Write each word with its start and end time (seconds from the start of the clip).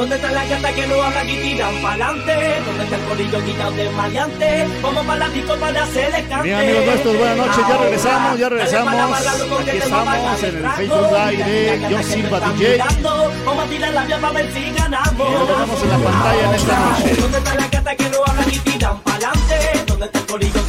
¿Dónde 0.00 0.16
está 0.16 0.30
la 0.30 0.46
gata 0.46 0.72
que 0.72 0.86
no 0.86 1.02
habla 1.02 1.24
y 1.24 1.36
tiran 1.36 1.74
pa'lante? 1.82 2.32
¿Dónde 2.64 2.84
está 2.84 2.96
el 2.96 3.02
corillo 3.02 3.44
quitado 3.44 3.72
de 3.72 3.90
maleante? 3.90 4.66
Vamos 4.80 5.04
para 5.04 5.18
la 5.18 5.28
disco 5.28 5.54
para 5.56 5.82
hacerle 5.82 6.24
cante. 6.26 6.44
Bien 6.44 6.58
amigos 6.58 6.86
nuestros, 6.86 7.18
buenas 7.18 7.36
noches, 7.36 7.64
ya 7.68 7.76
regresamos, 7.76 8.38
ya 8.38 8.48
regresamos. 8.48 8.94
Aquí 8.94 9.76
estamos 9.76 10.42
en 10.42 10.56
el 10.56 10.70
Facebook 10.70 11.12
Live 11.12 11.44
de 11.44 11.90
Yo 11.90 12.02
Silva 12.02 12.40
DJ. 12.40 12.78
Vamos 13.44 13.62
a 13.62 13.68
tirar 13.68 13.92
la 13.92 14.04
vía 14.06 14.18
para 14.18 14.32
ver 14.32 14.52
si 14.54 14.70
ganamos. 14.70 15.28
Y 15.28 15.32
lo 15.34 15.44
tenemos 15.44 15.82
en 15.82 15.88
la 15.90 15.98
pantalla 15.98 16.48
en 16.48 16.54
esta 16.54 16.78
noche. 16.78 17.16
¿Dónde 17.20 17.38
está 17.38 17.54
la 17.54 17.68
gata 17.68 17.96
que 17.96 18.08
no 18.08 18.18
habla 18.24 18.42
y 18.50 18.58
tiran 18.58 19.00
pa'lante? 19.00 19.84
¿Dónde 19.86 20.06
está 20.06 20.18
el 20.18 20.24
corillo 20.24 20.59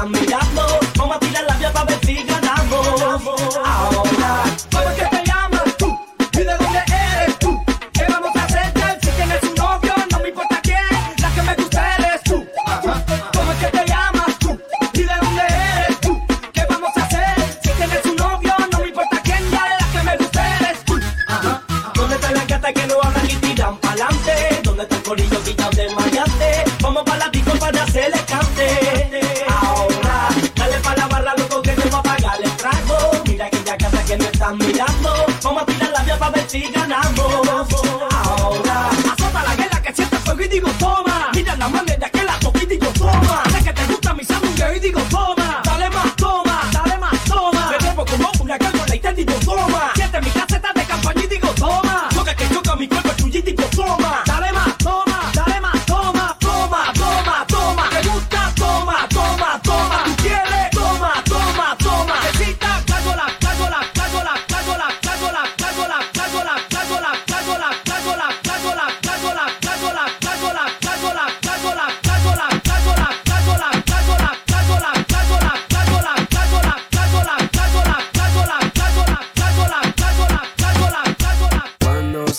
están 0.00 0.12
mirando. 0.12 0.62
Vamos 0.96 1.16
a 1.16 1.20
tirar 1.20 1.44
la 1.44 1.56
vía 1.56 1.72
para 1.72 1.84
ver 1.86 1.98
si 2.04 2.22
ganamos. 2.22 3.12
Ahora, 3.64 4.44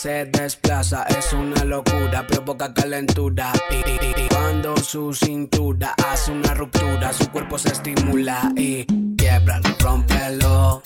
se 0.01 0.25
desplaza 0.25 1.03
es 1.03 1.31
una 1.31 1.63
locura, 1.63 2.25
provoca 2.25 2.73
calentura. 2.73 3.53
Y, 3.69 4.34
cuando 4.34 4.75
su 4.78 5.13
cintura 5.13 5.94
hace 6.09 6.31
una 6.31 6.56
ruptura, 6.56 7.13
su 7.13 7.29
cuerpo 7.29 7.59
se 7.59 7.69
estimula 7.69 8.51
y 8.57 8.85
quiebran, 9.16 9.61
rompelo, 9.79 10.81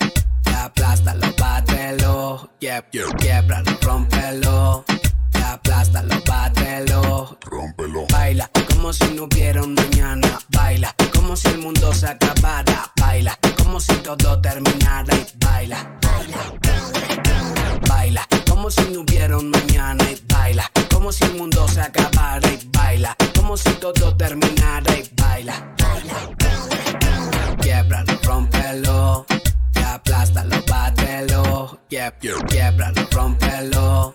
aplástalo, 0.57 1.27
bátelo. 1.39 2.49
Quieb- 2.59 3.15
Quiebran, 3.17 3.63
rompelo, 3.81 4.83
aplástalo, 5.45 6.15
bátelo. 6.27 7.37
Rómpelo. 7.41 8.07
Baila 8.11 8.49
como 8.69 8.91
si 8.91 9.05
no 9.13 9.23
hubiera 9.23 9.63
un 9.63 9.75
mañana. 9.75 10.39
Baila 10.49 10.93
como 11.13 11.37
si 11.37 11.47
el 11.47 11.59
mundo 11.59 11.93
se 11.93 12.07
acabara. 12.07 12.91
Baila 12.99 13.39
como 13.57 13.79
si 13.79 13.93
todo 13.95 14.41
terminara. 14.41 15.15
Y 15.15 15.25
baila, 15.37 15.97
baila 16.01 17.54
como 18.49 18.69
si 18.71 18.81
no 18.91 19.01
hubiera 19.01 19.37
un 19.37 19.49
mañana. 19.49 20.03
Y 20.11 20.21
baila 20.33 20.71
como 20.91 21.11
si 21.11 21.23
el 21.25 21.35
mundo 21.35 21.67
se 21.67 21.81
acabara. 21.81 22.47
Y 22.51 22.69
baila 22.71 23.15
como 23.35 23.57
si 23.57 23.69
todo 23.73 24.15
terminara. 24.15 24.95
Y 24.97 25.09
baila, 25.15 25.75
quiebran, 27.61 28.05
rompelo. 28.23 29.25
Aplástalo, 29.85 30.57
bátelo. 30.67 31.79
Quieb- 31.89 32.45
Quiebran, 32.47 32.95
rompelo. 33.11 34.13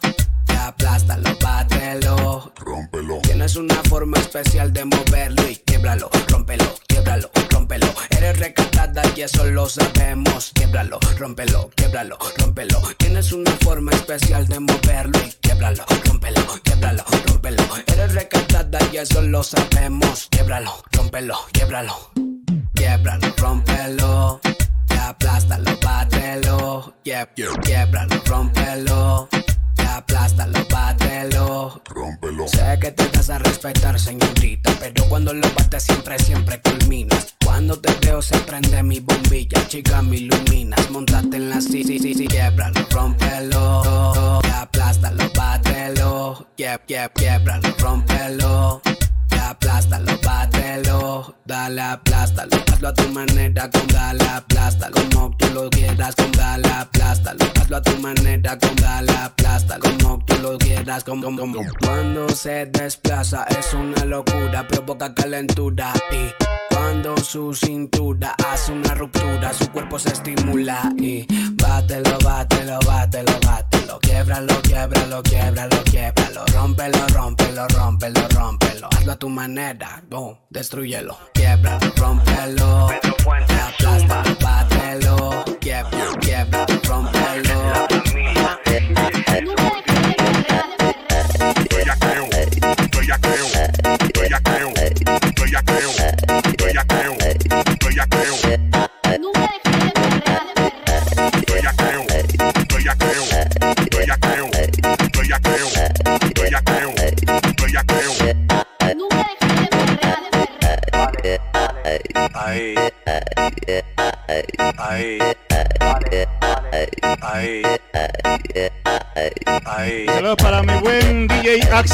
Aplástalo, 0.67 1.31
bátelo. 1.43 2.53
Rómpelo. 2.59 3.19
Tienes 3.23 3.57
una 3.57 3.75
forma 3.89 4.19
especial 4.19 4.73
de 4.73 4.85
moverlo 4.85 5.49
y 5.49 5.57
quiebralo, 5.57 6.11
rómpelo, 6.29 6.65
quiebralo, 6.87 7.31
rómpelo. 7.51 7.87
Eres 8.11 8.39
recatada 8.39 9.03
y 9.17 9.23
eso 9.23 9.45
lo 9.47 9.69
sabemos. 9.69 10.53
Quiebralo, 10.55 10.99
rómpelo, 11.19 11.71
quiebralo, 11.75 12.19
rómpelo. 12.39 12.81
Tienes 12.99 13.33
una 13.33 13.51
forma 13.63 13.91
especial 13.93 14.47
de 14.47 14.61
moverlo 14.61 15.19
y 15.27 15.33
quiebralo, 15.41 15.85
rómpelo, 16.07 16.43
quiebralo, 16.63 17.05
rómpelo. 17.27 17.63
Eres 17.87 18.15
recatada 18.15 18.79
y 18.93 18.99
eso 18.99 19.23
lo 19.23 19.43
sabemos. 19.43 20.29
Quiebralo, 20.31 20.73
rómpelo, 20.93 21.37
quiebralo. 21.53 22.11
Quiebralo, 22.75 23.35
rómpelo. 23.37 24.41
Aplástalo, 25.01 25.79
bátelo. 25.83 26.95
Quieb- 27.05 27.29
Quiebralo, 27.63 28.23
rómpelo. 28.27 29.29
Aplástalo, 29.97 30.67
bátelo. 30.71 31.83
Rómpelo. 31.87 32.49
Sé 32.49 32.79
que 32.81 32.93
te 32.93 33.09
das 33.09 33.31
a 33.31 33.39
respetar, 33.39 33.99
señorita, 33.99 34.73
pero 34.81 35.05
cuando 35.09 35.33
lo 35.35 35.49
bates 35.55 35.83
siempre, 35.85 36.19
siempre 36.19 36.61
culminas. 36.61 37.35
Cuando 37.45 37.79
te 37.79 37.93
veo 38.07 38.23
se 38.23 38.39
prende 38.39 38.83
mi 38.83 39.01
bombilla, 39.01 39.67
chica, 39.67 40.01
me 40.03 40.17
iluminas. 40.17 40.91
Montate 40.91 41.37
en 41.37 41.51
la 41.51 41.61
sí, 41.61 41.83
sí, 41.85 41.99
sí, 41.99 42.15
sí, 42.15 42.27
quiebralo, 42.27 42.87
rómpelo. 42.91 44.41
Aplástalo, 44.55 45.31
bátelo. 45.37 46.47
Quieb, 46.57 46.81
quieb, 46.87 47.13
quiebralo, 47.15 47.69
rómpelo. 47.79 48.83
Aplástalo, 49.51 50.13
bátelo, 50.25 51.35
dale, 51.45 51.83
aplástalo, 51.83 52.57
hazlo 52.73 52.89
a 52.89 52.95
tu 52.95 53.09
manera, 53.09 53.69
con 53.69 53.85
dale, 53.89 54.23
aplástalo, 54.29 54.95
como 55.11 55.37
tú 55.37 55.47
lo 55.53 55.69
quieras, 55.69 56.15
con 56.15 56.31
dale, 56.31 56.69
aplástalo, 56.69 57.45
hazlo 57.61 57.77
a 57.79 57.83
tu 57.83 57.97
manera, 57.99 58.57
con 58.57 58.77
dale, 58.77 59.11
aplástalo, 59.11 59.83
como 60.01 60.25
tú 60.25 60.35
lo 60.41 60.57
quieras, 60.57 61.03
como, 61.03 61.37
como. 61.37 61.63
Cuando 61.81 62.29
se 62.29 62.67
desplaza 62.67 63.45
es 63.59 63.75
una 63.75 64.05
locura, 64.05 64.69
provoca 64.69 65.13
calentura. 65.15 65.95
Y 66.13 66.33
cuando 66.73 67.17
su 67.17 67.53
cintura 67.53 68.37
hace 68.53 68.71
una 68.71 68.95
ruptura, 68.95 69.53
su 69.53 69.69
cuerpo 69.73 69.99
se 69.99 70.13
estimula. 70.13 70.93
Y 70.97 71.27
bátelo, 71.71 72.19
bátelo, 72.25 72.79
bátelo, 72.85 73.39
bátelo, 73.47 73.99
quiebralo, 74.01 74.55
quiebralo, 74.63 75.23
quiebralo, 75.23 75.83
quiebralo, 75.85 76.45
rómpelo, 76.53 77.07
rómpelo, 77.15 77.67
rómpelo, 77.69 78.29
rómpelo, 78.35 78.89
hazlo 78.91 79.13
a 79.13 79.17
tu 79.17 79.29
manera, 79.29 80.03
boom, 80.11 80.37
destruyelo, 80.51 81.17
quiebralo, 81.33 81.93
rómpelo, 81.97 82.89
aplástalo, 82.91 84.09
bátelo, 84.09 84.10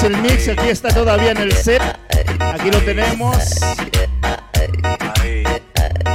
Axel 0.06 0.22
Mix, 0.22 0.48
aquí 0.48 0.68
está 0.68 0.94
todavía 0.94 1.32
en 1.32 1.38
el 1.38 1.52
set. 1.52 1.82
Aquí 2.38 2.70
lo 2.70 2.80
tenemos. 2.82 3.36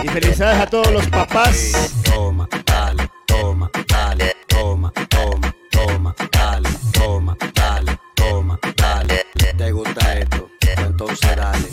Y 0.02 0.08
felicidades 0.08 0.62
a 0.62 0.66
todos 0.68 0.90
los 0.94 1.06
papás. 1.08 1.92
Toma, 2.06 2.48
dale, 2.66 3.10
toma, 3.28 3.70
dale, 3.90 4.34
toma, 4.48 4.94
toma, 5.10 5.54
toma, 5.70 6.16
dale, 6.32 6.70
toma, 6.94 7.38
dale, 7.54 8.00
toma, 8.16 8.60
dale. 8.78 9.26
¿Te 9.58 9.72
gusta 9.74 10.18
esto? 10.20 10.50
Entonces 10.78 11.36
dale. 11.36 11.68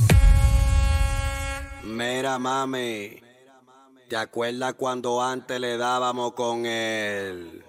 Mira, 1.84 2.40
mami, 2.40 3.20
¿te 4.08 4.16
acuerdas 4.16 4.74
cuando 4.74 5.22
antes 5.22 5.60
le 5.60 5.76
dábamos 5.76 6.32
con 6.32 6.66
él? 6.66 7.67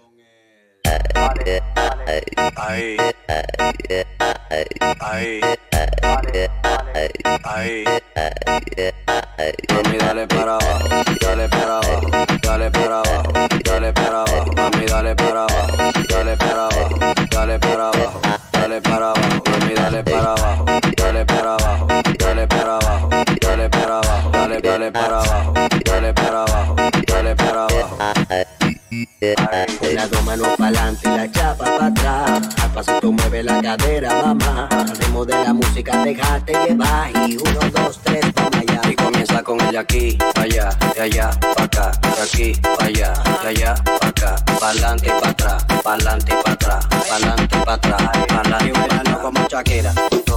Mami, 9.70 9.98
dale 9.98 10.28
para 10.28 10.56
abajo, 10.56 10.90
dale 11.22 11.48
para 11.50 11.78
abajo, 11.78 12.10
dale 12.42 12.72
para 12.72 13.00
abajo, 13.00 13.34
dale 13.64 13.94
para 13.94 14.22
abajo. 14.22 14.52
Mami, 14.56 14.86
dale 14.86 15.16
para 15.16 15.44
abajo, 15.44 15.78
dale 16.10 16.38
para 16.38 16.66
abajo, 16.66 17.00
dale 17.32 17.60
para 17.60 17.90
abajo, 17.90 18.22
dale 18.52 18.82
para 18.82 19.12
abajo. 19.12 19.42
Mami, 19.50 19.74
dale 19.76 20.04
para 20.04 20.34
abajo, 20.34 20.66
dale 20.98 21.26
para 21.26 21.54
abajo, 21.54 21.88
dale 22.20 22.48
para 22.48 22.76
abajo, 22.78 23.10
dale 23.42 23.70
para 23.70 23.98
abajo, 24.00 24.32
dale, 24.32 24.62
dale 24.62 24.92
para 24.92 25.20
abajo, 25.22 25.54
dale 25.86 26.14
para 26.14 26.42
abajo, 26.44 26.76
dale 27.08 27.36
para 27.36 27.64
abajo. 27.64 28.69
Con 28.90 29.96
las 29.96 30.10
dos 30.10 30.24
manos 30.24 30.48
pa'lante 30.58 31.08
y 31.08 31.16
la 31.16 31.32
chapa 31.32 31.66
para 31.66 31.86
atrás. 31.88 32.50
Al 32.64 32.72
paso 32.72 33.00
tú 33.00 33.14
mueve 33.14 33.44
la 33.44 33.62
cadera, 33.62 34.16
mamá. 34.24 34.68
Ritmo 35.00 35.26
de 35.26 35.44
la 35.44 35.54
música, 35.54 36.04
déjate 36.04 36.54
llevar. 36.54 37.12
Y 37.28 37.38
uno, 37.38 37.60
dos, 37.72 38.00
tres, 38.04 38.26
vamos 38.34 38.56
allá. 38.56 38.82
Y 38.90 38.96
comienza 38.96 39.44
con 39.44 39.62
el 39.62 39.72
de 39.72 39.78
aquí, 39.78 40.18
pa' 40.34 40.42
allá, 40.42 40.70
de 40.96 41.02
allá, 41.02 41.30
pa' 41.56 41.64
acá, 41.64 41.92
de 42.02 42.22
aquí, 42.24 42.60
pa' 42.62 42.86
allá, 42.86 43.14
de 43.44 43.48
allá, 43.50 43.76
pa' 43.76 44.08
acá, 44.08 44.36
pa'lante 44.60 45.08
y 45.08 45.22
pa' 45.22 45.30
atrás, 45.30 45.66
pa'lante 45.84 46.32
y 46.34 46.44
pa' 46.44 46.52
atrás, 46.52 46.88
pa'lante 47.08 47.56
y 47.56 47.66
pa' 47.66 47.74
atrás, 47.74 48.10
pa'lante 48.28 48.68
y 48.68 48.72
bailalo 48.72 49.22
como 49.22 49.48
Shakira, 49.48 49.94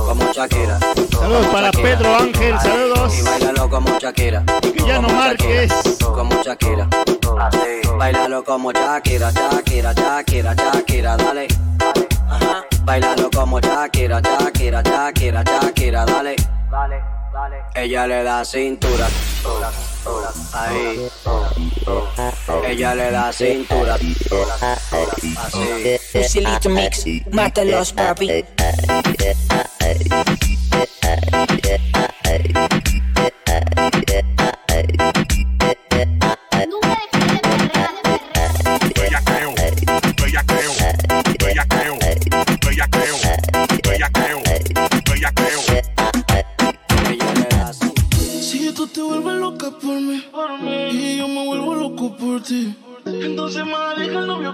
como 0.07 0.33
Shakira. 0.33 0.79
Saludos 1.11 1.47
para 1.47 1.71
Pedro 1.71 2.17
Ángel, 2.17 2.59
saludos. 2.61 3.19
Y 3.19 3.23
bailalo 3.23 3.69
como 3.69 3.99
Shakira, 3.99 4.43
Guillano 4.75 5.09
como 5.09 5.19
Márquez. 5.21 5.71
Shakira, 5.71 6.13
como 6.15 6.43
Shakira. 6.43 6.89
Bailalo 7.99 8.45
como 8.45 8.73
Shakira, 8.73 9.31
Shakira, 9.33 9.93
Shakira, 9.93 10.55
Shakira, 10.55 11.17
dale. 11.17 11.49
Ajá. 12.29 12.65
Bailalo 12.85 13.31
como 13.31 13.61
Shakira, 13.61 14.21
Shakira, 14.21 14.83
Shakira, 14.83 15.45
Shakira, 15.45 16.05
dale. 16.05 16.37
Ella 17.75 18.07
le 18.07 18.23
da 18.23 18.45
cintura. 18.45 19.09
Ahí. 20.53 21.09
Ella 22.67 22.95
le 22.95 23.11
da 23.11 23.33
cintura. 23.33 23.95
Así. 23.95 25.35
Lucilito 26.15 26.69
Mix, 26.69 27.05
mátalos, 27.31 27.93
papi. 27.93 28.45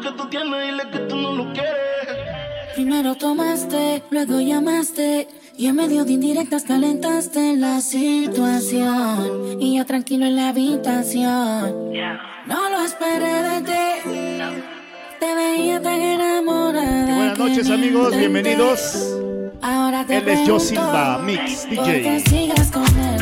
Que 0.00 0.10
tú 0.12 0.28
tienes 0.28 0.66
dile 0.66 0.82
que 0.90 0.98
tú 1.00 1.16
no 1.16 1.32
lo 1.34 1.52
quieres. 1.52 1.74
Primero 2.74 3.14
tomaste, 3.16 4.02
luego 4.10 4.40
llamaste 4.40 5.26
y 5.56 5.66
en 5.66 5.76
medio 5.76 6.04
de 6.04 6.12
indirectas 6.12 6.62
calentaste 6.64 7.56
la 7.56 7.80
situación 7.80 9.60
y 9.60 9.76
yo 9.78 9.84
tranquilo 9.86 10.26
en 10.26 10.36
la 10.36 10.50
habitación. 10.50 11.92
No 12.46 12.70
lo 12.70 12.80
esperé 12.84 13.42
de 13.42 13.60
ti. 13.62 14.70
Te 15.18 15.34
veía 15.34 15.82
tan 15.82 16.00
enamorada. 16.00 17.14
Buenas 17.16 17.38
noches 17.38 17.70
amigos, 17.70 18.16
bienvenidos. 18.16 19.16
Ahora 19.60 20.04
te 20.06 20.18
Él 20.18 20.28
es 20.28 20.34
pregunto, 20.40 20.60
Silva, 20.60 21.18
Mix 21.24 21.66
¿por 21.74 21.84
qué 21.84 21.92
DJ. 22.00 22.20
sigues 22.20 22.70
con 22.70 22.84
él? 22.84 23.20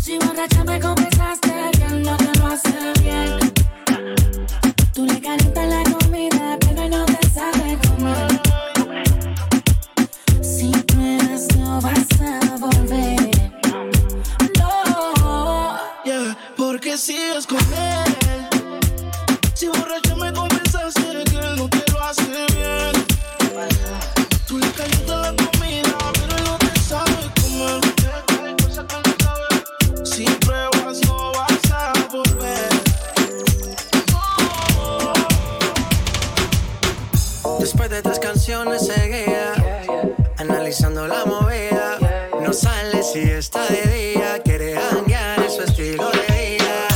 Si 0.00 0.16
borracha 0.18 0.62
me 0.64 0.78
está 43.38 43.64
de 43.68 43.82
día, 43.82 44.42
quiere 44.42 44.76
hanguear 44.76 45.40
en 45.40 45.50
su 45.50 45.62
estilo 45.62 46.10
de 46.10 46.56
vida. 46.56 46.88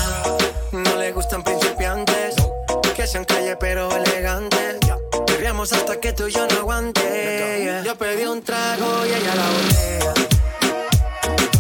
No 0.73 0.97
le 0.97 1.13
gustan 1.13 1.45
principiantes, 1.45 2.35
que 2.97 3.07
sean 3.07 3.25
calle 3.25 3.57
pero 3.57 3.89
elegantes. 3.95 4.79
Querríamos 5.27 5.73
hasta 5.73 6.01
que 6.01 6.13
tú 6.13 6.27
y 6.27 6.33
yo 6.33 6.47
no 6.49 6.57
aguante. 6.59 7.83
Yo 7.85 7.95
pedí 7.97 8.25
un 8.25 8.43
trago 8.43 9.07
y 9.07 9.11
ella 9.11 9.35
la 9.37 9.49
botella. 9.55 10.15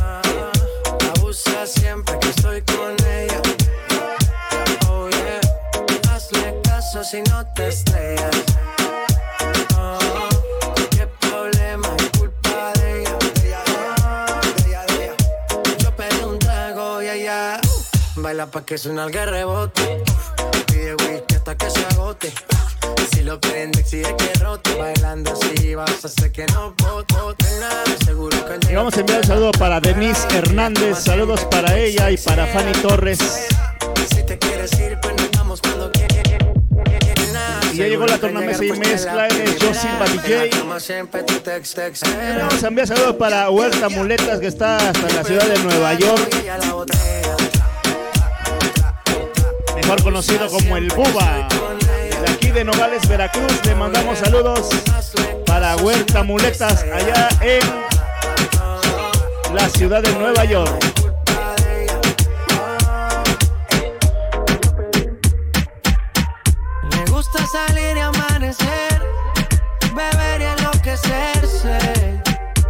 Ah, 0.00 0.23
Abusa 1.17 1.64
siempre 1.66 2.18
que 2.18 2.30
estoy 2.30 2.62
con 2.62 2.97
ella. 3.07 3.40
Oh 4.88 5.09
yeah, 5.09 6.12
hazle 6.12 6.61
caso 6.64 7.04
si 7.04 7.23
no 7.23 7.47
te 7.54 7.68
estrellas. 7.68 8.37
Baila 18.33 18.47
pa' 18.47 18.65
que 18.65 18.79
suena 18.79 19.05
el 19.05 19.12
rebote. 19.12 20.03
Pide 20.67 20.95
whisky 20.95 21.35
hasta 21.35 21.55
que 21.55 21.69
se 21.69 21.85
agote. 21.93 22.33
Si 23.12 23.23
lo 23.23 23.39
prende, 23.39 23.81
exige 23.81 24.17
que 24.17 24.33
rote. 24.41 24.75
Bailando 24.75 25.33
así 25.33 25.75
vas 25.75 26.03
a 26.03 26.09
hacer 26.09 26.33
que 26.33 26.47
no 26.47 26.75
bote. 26.79 27.45
Nada, 27.61 27.85
seguro 28.07 28.35
que 28.47 28.73
Y 28.73 28.75
vamos 28.75 28.97
a 28.97 29.01
enviar 29.01 29.19
un 29.19 29.27
saludo 29.27 29.53
para 29.53 29.81
Denise 29.81 30.27
Hernández, 30.35 31.01
saludos 31.01 31.45
para 31.51 31.77
ella 31.77 32.11
y 32.11 32.17
para 32.17 32.47
Fanny 32.47 32.73
Torres. 32.81 33.19
Si 34.15 34.23
te 34.25 34.39
quieres 34.39 34.73
ir, 34.81 34.99
pues 35.03 35.15
nos 35.15 35.31
vamos 35.33 35.61
cuando 35.61 35.93
quieras. 35.93 36.12
Y 37.73 37.77
ya 37.77 37.87
llegó 37.87 38.07
la 38.07 38.19
tornamesa 38.19 38.65
y 38.65 38.73
mezcla, 38.73 39.29
él 39.29 39.43
es 39.43 39.62
Joe 39.62 39.75
Silva 39.75 40.07
DJ. 40.07 40.51
Vamos 40.59 42.65
a 42.65 42.69
enviar 42.69 42.87
saludos 42.87 43.17
para 43.17 43.51
Huerta 43.51 43.91
Muletas 43.91 44.41
que 44.41 44.47
está 44.47 44.77
hasta 44.77 45.09
la 45.09 45.25
ciudad 45.25 45.47
de 45.47 45.59
Nueva 45.59 45.95
York. 45.95 46.31
Conocido 50.00 50.49
como 50.49 50.76
el 50.76 50.88
Buba. 50.88 51.49
De 52.25 52.30
aquí 52.30 52.50
de 52.50 52.64
Nogales, 52.64 53.06
Veracruz, 53.08 53.61
le 53.64 53.75
mandamos 53.75 54.18
saludos 54.18 54.68
para 55.44 55.76
Huerta 55.76 56.22
Muletas 56.22 56.84
allá 56.84 57.28
en 57.40 57.61
la 59.54 59.68
ciudad 59.68 60.02
de 60.02 60.12
Nueva 60.14 60.44
York. 60.44 60.72
Me 66.90 67.11
gusta 67.11 67.44
salir 67.46 67.96
y 67.96 68.00
amanecer, 68.00 69.02
beber 69.94 70.40
y 70.40 70.44
enloquecerse. 70.44 72.22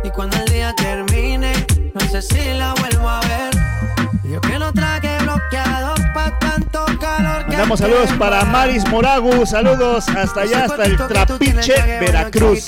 Y 0.03 0.11
cuando 0.11 0.39
el 0.39 0.47
día 0.47 0.75
termine, 0.77 1.53
no 1.95 2.01
sé 2.01 2.23
si 2.23 2.53
la 2.55 2.75
vuelvo 2.75 3.09
a 3.09 3.21
ver. 3.21 3.55
Yo 4.25 4.41
que 4.41 4.59
no 4.59 4.73
traje 4.73 5.19
bloqueador 5.19 6.02
Mandamos 7.63 7.79
saludos 7.79 8.11
para 8.19 8.45
Maris 8.45 8.85
Moragu, 8.89 9.47
saludos 9.47 10.09
hasta 10.09 10.41
allá, 10.41 10.65
hasta 10.65 10.83
el 10.83 10.97
Trapiche, 10.97 11.75
Veracruz. 12.01 12.67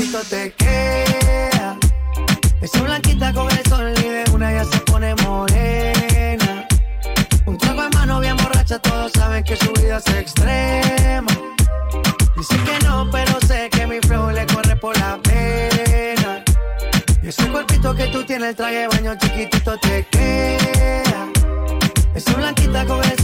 Esa 2.61 2.81
blanquita 2.81 3.33
con 3.33 3.51
el 3.51 3.67
sol 3.69 3.93
y 3.99 4.09
de 4.09 4.25
una 4.33 4.53
ya 4.53 4.65
se 4.65 4.79
pone 4.83 5.17
morena. 5.17 6.69
Un 7.45 7.59
trago 7.59 7.83
en 7.83 7.91
mano 7.91 8.21
bien 8.21 8.37
borracha, 8.37 8.79
todos 8.79 9.11
saben 9.11 9.43
que 9.43 9.57
su 9.57 9.73
vida 9.73 9.97
es 9.97 10.15
extrema. 10.15 11.33
Dice 12.37 12.57
que 12.65 12.87
no, 12.87 13.11
pero 13.11 13.41
sé 13.49 13.69
que 13.71 13.89
mi 13.89 13.99
flow 13.99 14.31
le 14.31 14.47
corre 14.47 14.77
por 14.77 14.97
la 14.97 15.19
pena. 15.25 16.45
Y 17.21 17.27
ese 17.31 17.49
cuerpito 17.49 17.97
que 17.97 18.07
tú 18.07 18.23
tienes 18.23 18.51
el 18.51 18.55
traje 18.55 18.77
de 18.77 18.87
baño 18.87 19.17
chiquitito 19.19 19.77
te 19.79 20.07
queda. 20.07 21.27
Esa 22.15 22.33
blanquita 22.35 22.87
con 22.87 23.03
el 23.03 23.19
sol 23.19 23.24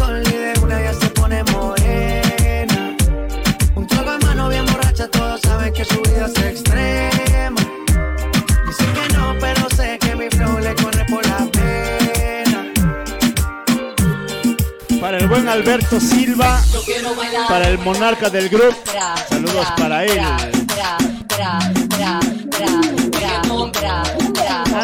que 5.80 5.94
su 5.94 6.02
vida 6.02 6.26
es 6.26 6.42
extrema. 6.42 7.60
Dicen 8.66 8.92
que 8.92 9.14
no, 9.16 9.34
pero 9.40 9.70
sé 9.70 9.98
que 9.98 10.14
mi 10.14 10.28
flow 10.28 10.58
le 10.58 10.74
corre 10.74 11.06
por 11.06 11.26
la 11.26 11.46
pena. 11.50 12.72
Para 15.00 15.16
el 15.16 15.26
buen 15.26 15.48
Alberto 15.48 15.98
Silva, 15.98 16.62
para 17.48 17.68
el 17.68 17.78
monarca 17.78 18.28
del 18.28 18.50
grupo, 18.50 18.76
saludos 19.28 19.66
para 19.78 20.04
él. 20.04 20.20
Ah, 20.20 20.50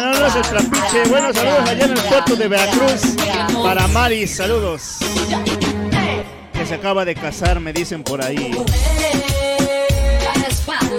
no, 0.01 0.19
no 0.19 0.25
es 0.25 0.35
el 0.35 0.41
trapiche. 0.41 1.03
Bueno, 1.09 1.31
saludos 1.31 1.69
allá 1.69 1.85
en 1.85 1.91
el 1.91 2.03
puerto 2.03 2.35
de 2.35 2.47
Veracruz. 2.47 3.01
Para 3.61 3.87
Maris, 3.89 4.35
saludos. 4.35 4.97
Que 6.53 6.65
se 6.65 6.73
acaba 6.73 7.05
de 7.05 7.13
casar, 7.13 7.59
me 7.59 7.71
dicen 7.71 8.03
por 8.03 8.23
ahí. 8.23 8.51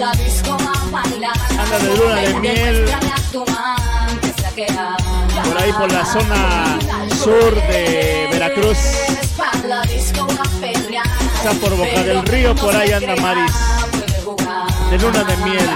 Anda 0.01 1.77
de 1.79 1.97
luna 1.97 2.15
de 2.15 2.33
miel. 2.39 2.85
Por 5.43 5.57
ahí 5.57 5.73
por 5.73 5.91
la 5.91 6.05
zona 6.05 6.79
sur 7.21 7.53
de 7.55 8.29
Veracruz. 8.31 8.77
Está 11.35 11.51
por 11.59 11.75
Boca 11.75 12.03
del 12.03 12.25
Río, 12.25 12.55
por 12.55 12.73
ahí 12.73 12.93
anda 12.93 13.15
Maris. 13.17 13.51
De 14.89 14.97
luna 14.99 15.23
de 15.25 15.37
miel. 15.37 15.69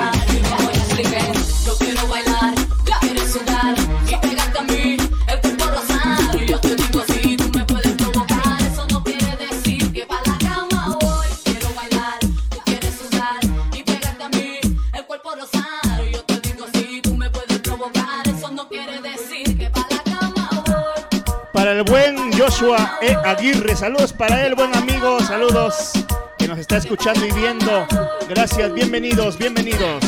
Joshua 22.43 22.99
E. 23.01 23.15
Aguirre, 23.23 23.73
saludos 23.73 24.11
para 24.11 24.45
él, 24.45 24.53
buen 24.53 24.75
amigo, 24.75 25.17
saludos. 25.21 25.93
Que 26.37 26.45
nos 26.45 26.59
está 26.59 26.75
escuchando 26.75 27.25
y 27.25 27.31
viendo. 27.31 27.87
Gracias, 28.27 28.73
bienvenidos, 28.73 29.37
bienvenidos. 29.37 30.03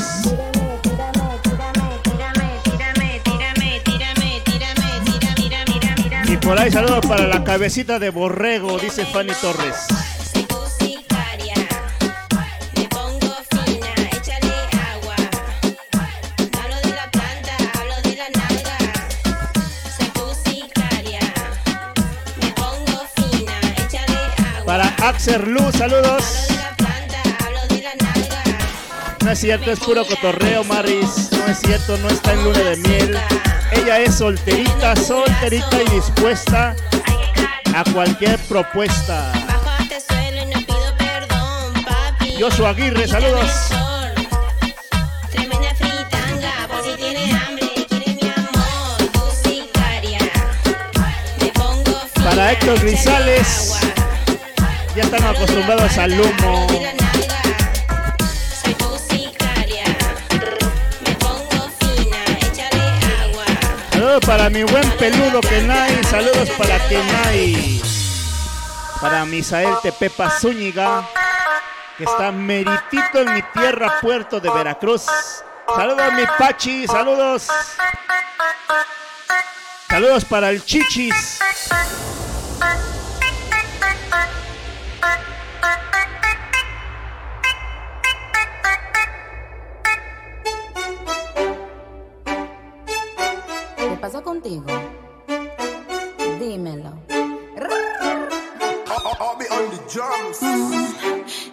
Y 6.28 6.36
por 6.36 6.60
ahí 6.60 6.70
saludos 6.74 7.06
para 7.06 7.26
la 7.26 7.42
cabecita 7.46 8.00
de 8.00 8.10
borrego, 8.10 8.80
dice 8.80 9.06
Fanny 9.06 9.32
Torres. 9.40 9.88
Axel 25.16 25.54
Luz, 25.54 25.74
saludos. 25.78 26.48
No 29.24 29.32
es 29.32 29.40
cierto, 29.40 29.72
es 29.72 29.80
puro 29.80 30.06
cotorreo, 30.06 30.66
Maris. 30.66 31.30
No 31.32 31.46
es 31.48 31.58
cierto, 31.60 31.98
no 32.00 32.10
está 32.10 32.34
en 32.34 32.44
luna 32.44 32.60
de 32.60 32.76
miel. 32.76 33.18
Ella 33.72 34.00
es 34.00 34.16
solterita, 34.16 34.94
solterita 34.98 35.82
y 35.82 35.96
dispuesta 35.96 36.76
a 37.74 37.84
cualquier 37.94 38.38
propuesta. 38.40 39.32
Joshua 42.38 42.72
Aguirre, 42.72 43.08
saludos. 43.08 43.50
Para 52.22 52.52
Héctor 52.52 52.80
Grisales, 52.82 53.95
ya 54.96 55.04
están 55.04 55.24
acostumbrados 55.26 55.98
al 55.98 56.14
humo. 56.14 56.68
Saludos 63.92 64.26
para 64.26 64.50
mi 64.50 64.64
buen 64.64 64.90
peludo 64.92 65.42
Kenai, 65.42 66.02
saludos 66.06 66.50
para 66.58 66.80
Kenai. 66.88 67.82
Para 69.02 69.26
Misael 69.26 69.76
Tepepa 69.84 70.30
Zúñiga, 70.30 71.06
que 71.98 72.06
está 72.06 72.32
meritito 72.32 73.20
en 73.20 73.34
mi 73.34 73.42
tierra, 73.42 74.00
puerto 74.02 74.40
de 74.40 74.50
Veracruz. 74.50 75.06
Saludos 75.76 76.14
mi 76.14 76.24
Pachi, 76.38 76.88
saludos. 76.88 77.48
Saludos 79.90 80.26
para 80.26 80.50
el 80.52 80.64
Chichis. 80.64 81.40
¿Qué 94.06 94.12
pasa 94.12 94.22
contigo? 94.22 94.66
Dímelo. 96.40 96.92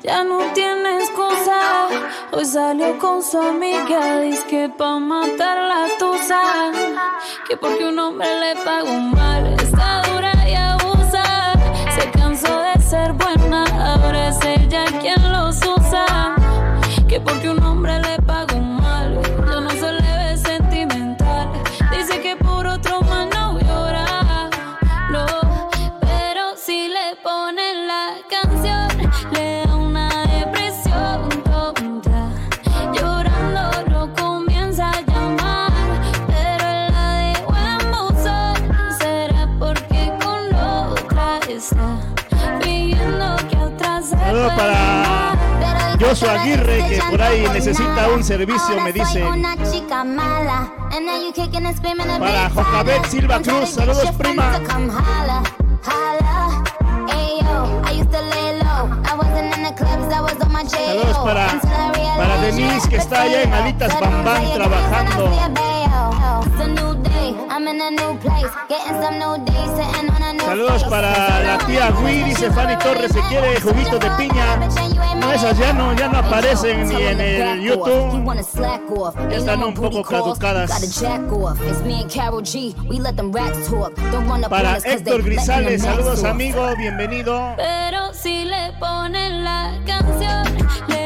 Ya 0.03 0.23
no 0.23 0.39
tiene 0.53 0.99
excusa. 0.99 1.89
Hoy 2.31 2.45
salió 2.45 2.99
con 2.99 3.23
su 3.23 3.39
amiga. 3.39 4.21
Dice 4.21 4.45
que 4.51 4.69
pa' 4.69 4.99
matar 4.99 5.63
la 5.63 5.87
tusa. 5.99 6.43
Que 7.49 7.57
porque 7.57 7.87
un 7.87 7.99
hombre 7.99 8.29
le 8.41 8.55
pagó 8.63 9.01
mal. 9.01 9.55
Está 9.55 10.03
dura 10.13 10.35
y 10.47 10.55
abusa. 10.55 11.55
Se 11.97 12.11
cansó 12.11 12.55
de 12.61 12.83
ser 12.83 13.15
buena. 13.15 13.65
Ahora 13.95 14.29
es 14.29 14.39
ella 14.45 14.85
quien 15.01 15.22
Joshua 46.13 46.43
Aguirre, 46.43 46.89
que 46.91 47.01
por 47.11 47.23
ahí 47.23 47.49
necesita 47.55 48.09
un 48.15 48.23
servicio, 48.23 48.79
me 48.83 48.93
dice. 48.93 49.25
Para 52.19 52.51
Jocabet 52.51 53.07
Silva 53.07 53.41
Cruz, 53.41 53.71
saludos 53.71 54.11
prima. 54.19 54.61
Saludos 60.69 61.19
para, 61.25 61.47
para 62.19 62.37
Denise, 62.43 62.89
que 62.91 62.97
está 62.97 63.23
allá 63.23 63.43
en 63.45 63.55
Alitas 63.55 63.99
Bambán 63.99 64.53
trabajando. 64.53 65.31
Saludos 70.45 70.85
para 70.85 71.41
la 71.41 71.59
tía 71.59 71.91
Gui, 71.91 72.23
dice 72.25 72.51
Fanny 72.51 72.77
Torres, 72.79 73.13
se 73.13 73.21
quiere 73.23 73.61
juguito 73.61 73.99
de 73.99 74.11
piña. 74.13 74.57
No, 75.17 75.33
esas 75.33 75.57
ya 75.59 75.73
no, 75.73 75.93
ya 75.95 76.09
no 76.09 76.19
aparecen 76.19 76.89
ni 76.89 77.03
en 77.03 77.21
el 77.21 77.63
YouTube. 77.63 78.25
Ya 79.31 79.37
están 79.37 79.63
un 79.63 79.75
poco 79.75 80.03
caducadas. 80.03 80.71
Para 84.49 84.77
Héctor 84.79 85.23
Grisales, 85.23 85.83
saludos 85.83 86.25
amigo, 86.25 86.67
bienvenido. 86.77 87.55
Pero 87.57 88.13
si 88.13 88.45
le 88.45 88.73
ponen 88.79 89.45
la 89.45 89.79
canción, 89.87 91.02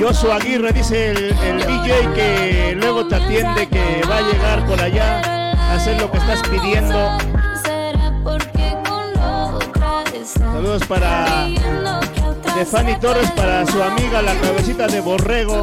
Joshua 0.00 0.36
Aguirre 0.36 0.72
dice 0.72 1.10
el, 1.10 1.36
el 1.38 1.58
DJ 1.58 2.12
que 2.14 2.74
luego 2.80 3.06
te 3.06 3.16
atiende, 3.16 3.68
que 3.68 4.00
va 4.08 4.16
a 4.16 4.22
llegar 4.22 4.66
por 4.66 4.80
allá 4.80 5.52
hacer 5.74 6.00
lo 6.00 6.10
que 6.10 6.16
estás 6.16 6.40
pidiendo. 6.48 7.10
Saludos 10.24 10.86
para 10.86 11.46
de 11.46 12.94
Torres, 12.96 13.30
para 13.32 13.66
su 13.66 13.82
amiga 13.82 14.22
la 14.22 14.34
cabecita 14.40 14.86
de 14.86 15.00
borrego. 15.00 15.60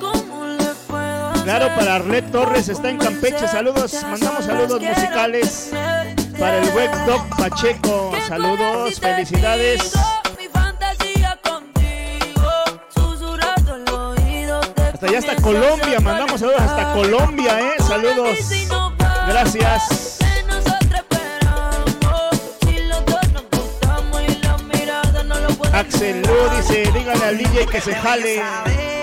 ¿Cómo 0.00 0.46
le 0.46 0.74
puedo 0.88 1.44
Claro, 1.44 1.68
para 1.76 1.94
Arlet 1.96 2.32
Torres 2.32 2.68
está 2.68 2.90
en 2.90 2.98
Campeche. 2.98 3.46
Saludos, 3.46 3.96
mandamos 4.10 4.44
saludos 4.44 4.82
musicales 4.82 5.70
para 6.36 6.58
el 6.58 6.68
web 6.70 6.90
Doc 7.06 7.36
Pacheco. 7.36 8.12
Saludos, 8.26 8.98
felicidades. 8.98 9.92
Hasta 15.00 15.16
allá 15.16 15.18
hasta 15.18 15.36
Colombia, 15.36 15.98
mandamos 15.98 16.40
saludos 16.40 16.60
hasta 16.60 16.92
Colombia, 16.92 17.58
eh. 17.58 17.82
Saludos. 17.82 18.38
Gracias. 19.26 20.18
Axel 25.72 26.20
Lu 26.20 26.56
dice, 26.56 26.92
dígale 26.92 27.24
al 27.24 27.38
DJ 27.38 27.66
que 27.66 27.80
se 27.80 27.94
jale. 27.94 28.99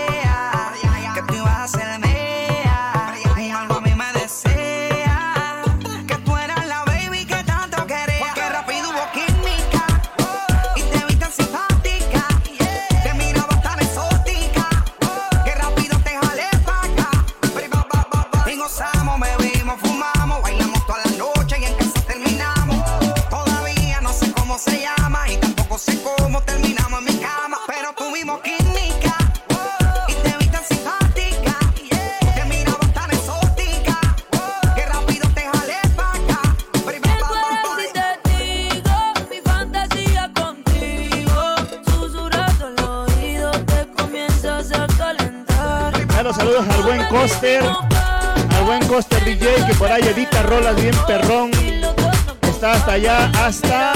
Allá, 52.97 53.31
hasta. 53.45 53.93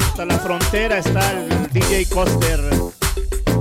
Hasta 0.00 0.24
la 0.24 0.38
frontera 0.38 0.98
está 0.98 1.32
el 1.32 1.72
DJ 1.72 2.06
Coster. 2.08 2.60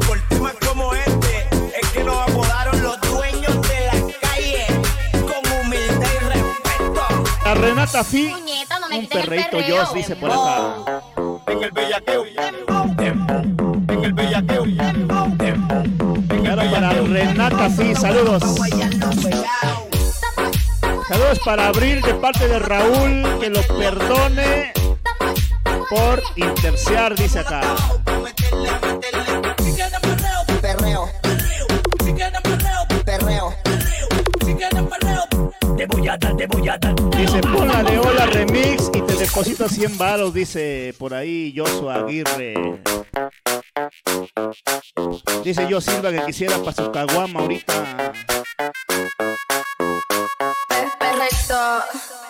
Por 0.08 0.20
temas 0.30 0.54
como 0.68 0.94
este, 0.94 1.48
es 1.80 1.90
que 1.90 2.04
nos 2.04 2.18
apodaron 2.30 2.82
los 2.82 3.00
dueños 3.02 3.62
de 3.62 3.86
la 3.86 3.94
calle. 4.22 4.66
Con 5.12 5.42
humildad 5.62 6.10
y 6.16 6.26
respeto. 6.26 7.04
A 7.46 7.54
Renata 7.54 8.04
Fi. 8.04 8.32
No 8.80 8.90
me 8.90 9.00
Un 9.00 9.08
perrito. 9.08 9.58
Joss 9.70 9.94
dice 9.94 10.16
por 10.16 10.32
acá. 10.32 11.04
En 11.48 11.64
el 11.64 11.72
bellaqueo. 11.72 12.26
En 13.88 14.04
el 14.04 14.14
bellaqueo. 14.14 14.64
Tempo. 15.38 15.84
Claro, 16.44 16.72
para 16.72 16.94
Renata 16.94 17.70
Fi, 17.70 17.96
saludos. 17.96 18.44
Saludos 21.12 21.40
para 21.44 21.68
Abril 21.68 22.02
de 22.02 22.14
parte 22.14 22.48
de 22.48 22.58
Raúl, 22.58 23.38
que 23.42 23.50
lo 23.50 23.62
perdone 23.64 24.72
por 25.90 26.24
interciar, 26.38 27.16
dice 27.16 27.40
acá. 27.40 27.76
Perreo. 30.62 31.10
Perreo. 33.04 33.54
Te 35.76 35.86
voy 35.88 36.08
a 36.08 36.16
dar, 36.16 36.38
te 36.38 36.48
voy 36.48 36.70
a 36.70 36.78
dar. 36.78 36.96
Dice, 37.18 37.42
ponla 37.42 37.84
de 37.84 38.00
hola 38.00 38.26
remix 38.28 38.90
y 38.94 39.02
te 39.02 39.14
deposito 39.16 39.68
100 39.68 39.98
baros, 39.98 40.34
dice 40.34 40.96
por 40.98 41.14
ahí 41.14 41.54
Joshua 41.54 41.96
Aguirre. 41.96 42.54
Dice 45.44 45.68
yo 45.68 45.82
Silva 45.82 46.10
que 46.12 46.22
quisiera 46.28 46.58
para 46.60 46.72
su 46.72 46.90
caguama 46.90 47.42
ahorita. 47.42 48.14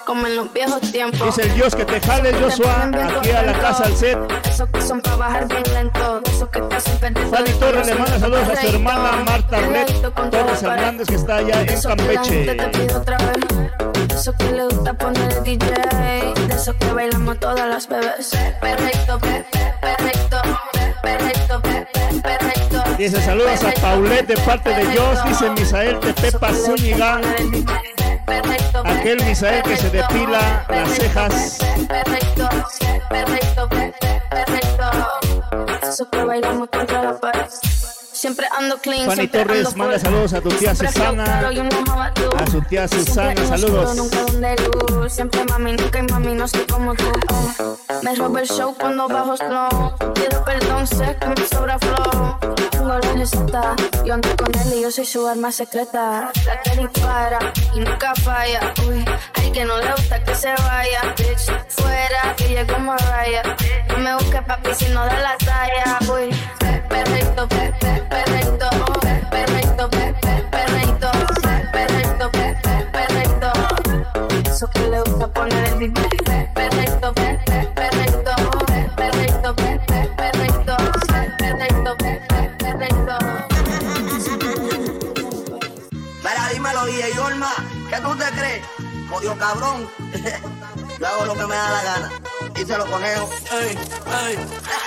Como 0.06 0.26
en 0.26 0.36
los 0.36 0.52
viejos 0.52 0.82
tiempos. 0.92 1.24
Dice 1.28 1.44
el 1.48 1.54
Dios 1.54 1.76
que 1.76 1.86
te 1.86 2.00
jale 2.02 2.34
Joshua 2.34 2.90
aquí 3.20 3.30
a 3.32 3.44
la 3.44 3.54
casa 3.60 3.84
al 3.86 3.96
set. 3.96 4.18
Esos 4.46 4.68
que 4.70 4.82
son 4.82 5.00
para 5.02 5.16
bajar 5.16 5.48
bien 5.48 5.64
lento, 5.74 6.22
esos 6.26 6.50
que 6.50 6.60
te 6.62 6.76
hacen 6.76 6.98
perder 6.98 7.28
Fanny 7.28 7.52
Torres 7.54 7.88
le 7.88 7.96
manda 7.96 8.20
saludos 8.20 8.50
a 8.50 8.62
su 8.62 8.68
hermana 8.68 9.24
Marta 9.26 9.60
con 10.16 10.30
Torres 10.32 10.64
Hernández 10.64 11.08
que 11.08 11.16
está 11.16 11.36
allá 11.38 11.62
en 11.62 11.82
Campeche. 11.82 12.58
Eso 14.12 14.34
que 14.34 14.52
le 14.52 14.66
gusta 14.66 14.94
poner 14.94 15.32
el 15.34 15.44
DJ. 15.44 15.66
De 16.48 16.56
eso 16.56 16.76
que 16.78 16.92
bailamos 16.92 17.40
todas 17.40 17.68
las 17.70 17.88
bebés. 17.88 18.32
Perfecto, 18.60 19.20
pe- 19.20 19.46
pe- 19.52 19.74
perfecto, 19.82 20.42
pe- 20.74 20.96
perfecto, 21.02 21.62
pe- 21.62 21.88
pe- 21.94 22.22
perfecto. 22.22 22.84
Dice 22.98 23.22
saludos 23.22 23.64
a 23.64 23.72
Paulette 23.82 24.28
de 24.28 24.38
parte 24.42 24.70
de 24.72 24.86
Josh. 24.98 25.20
Dice 25.28 25.50
Misael 25.52 26.00
de 26.02 26.14
Pepa 26.14 26.52
Zúñiga. 26.54 27.22
Aquel 28.84 29.24
Misael 29.26 29.64
que 29.64 29.78
se 29.78 29.90
depila 29.90 30.66
las 30.70 30.90
cejas. 30.92 31.58
Perfecto, 31.88 32.50
perfecto, 33.10 33.70
pe- 33.70 33.94
pe- 34.00 34.22
perfecto. 34.30 36.08
Que 36.12 36.24
bailamos 36.24 36.70
contra 36.70 37.04
la 37.04 37.20
pared. 37.20 37.46
Siempre 38.14 38.48
ando 38.58 38.78
clean. 38.78 39.06
Fanny 39.08 39.28
Torres 39.28 39.76
manda 39.76 40.00
saludos 40.00 40.34
a 40.34 40.42
tu 40.42 40.50
tía 40.50 40.76
Susana. 40.76 41.50
A 42.38 42.48
su 42.48 42.62
tía 42.62 42.88
Susana, 42.88 43.46
saludos. 43.48 43.98
Siempre 45.12 45.44
mami, 45.46 45.74
nunca 45.74 46.00
hay 46.00 46.06
mami, 46.08 46.34
no 46.34 46.48
soy 46.48 46.66
como 46.68 46.94
tú. 46.96 47.06
Me 48.04 48.16
roba 48.16 48.42
el 48.42 48.48
show 48.48 48.76
cuando 48.80 49.08
bajo 49.08 49.36
slow. 49.38 50.14
Pido 50.14 50.44
perdón, 50.46 50.88
sé 50.88 51.18
que 51.20 51.28
me 51.28 51.48
sobra 51.48 51.78
flow. 51.80 52.38
Yo 54.06 54.13
ando 54.15 54.36
con 54.38 54.50
él 54.60 54.74
y 54.76 54.82
yo 54.82 54.89
soy 54.91 55.06
su 55.06 55.28
arma 55.28 55.52
secreta. 55.52 56.32
La 56.48 56.62
que 56.63 56.76
dispara 56.78 57.38
y 57.76 57.80
nunca 57.80 58.13
falla. 58.15 58.74
Uy, 58.88 59.06
hay 59.36 59.52
que 59.52 59.65
no 59.65 59.78
le 59.78 59.91
gusta 59.91 60.24
que 60.24 60.34
se 60.34 60.50
vaya. 60.63 61.02
Bitch, 61.15 61.52
fuera 61.70 62.36
que 62.36 62.48
llegó 62.50 62.80
Mariah. 62.80 63.44
No 63.89 63.98
me 64.00 64.15
busques 64.15 64.41
papi 64.41 64.74
si 64.74 64.86
no 64.89 65.06
da 65.06 65.20
la 65.20 65.38
talla. 65.38 66.00
Uy, 66.12 66.30
pe- 66.60 66.84
perfecto, 66.89 67.48
pe- 67.50 67.72
pe- 67.80 68.02
perfecto. 68.10 68.70
pe- 69.00 69.26
Perfecto, 69.30 69.89
pe- 69.89 70.13
pe- 70.22 70.44
perfecto. 70.50 71.12
pe- 71.41 71.70
Perfecto, 71.72 72.32
pe- 72.32 72.58
pe- 72.63 72.86
perfecto. 72.91 74.50
Eso 74.50 74.67
que 74.72 74.80
le 74.88 75.02
gusta 75.02 75.28
poner 75.28 75.65
el 75.67 75.76
beat. 75.91 76.24
pe- 76.26 76.50
Perfecto, 76.56 77.13
Jodido 89.22 89.38
cabrón. 89.38 89.88
Yo 91.00 91.08
hago 91.08 91.26
lo 91.26 91.34
que 91.34 91.46
me 91.46 91.56
da 91.56 91.70
la 91.70 91.84
gana. 91.84 92.12
Y 92.56 92.66
se 92.66 92.78
lo 92.78 92.86
conejo. 92.88 93.30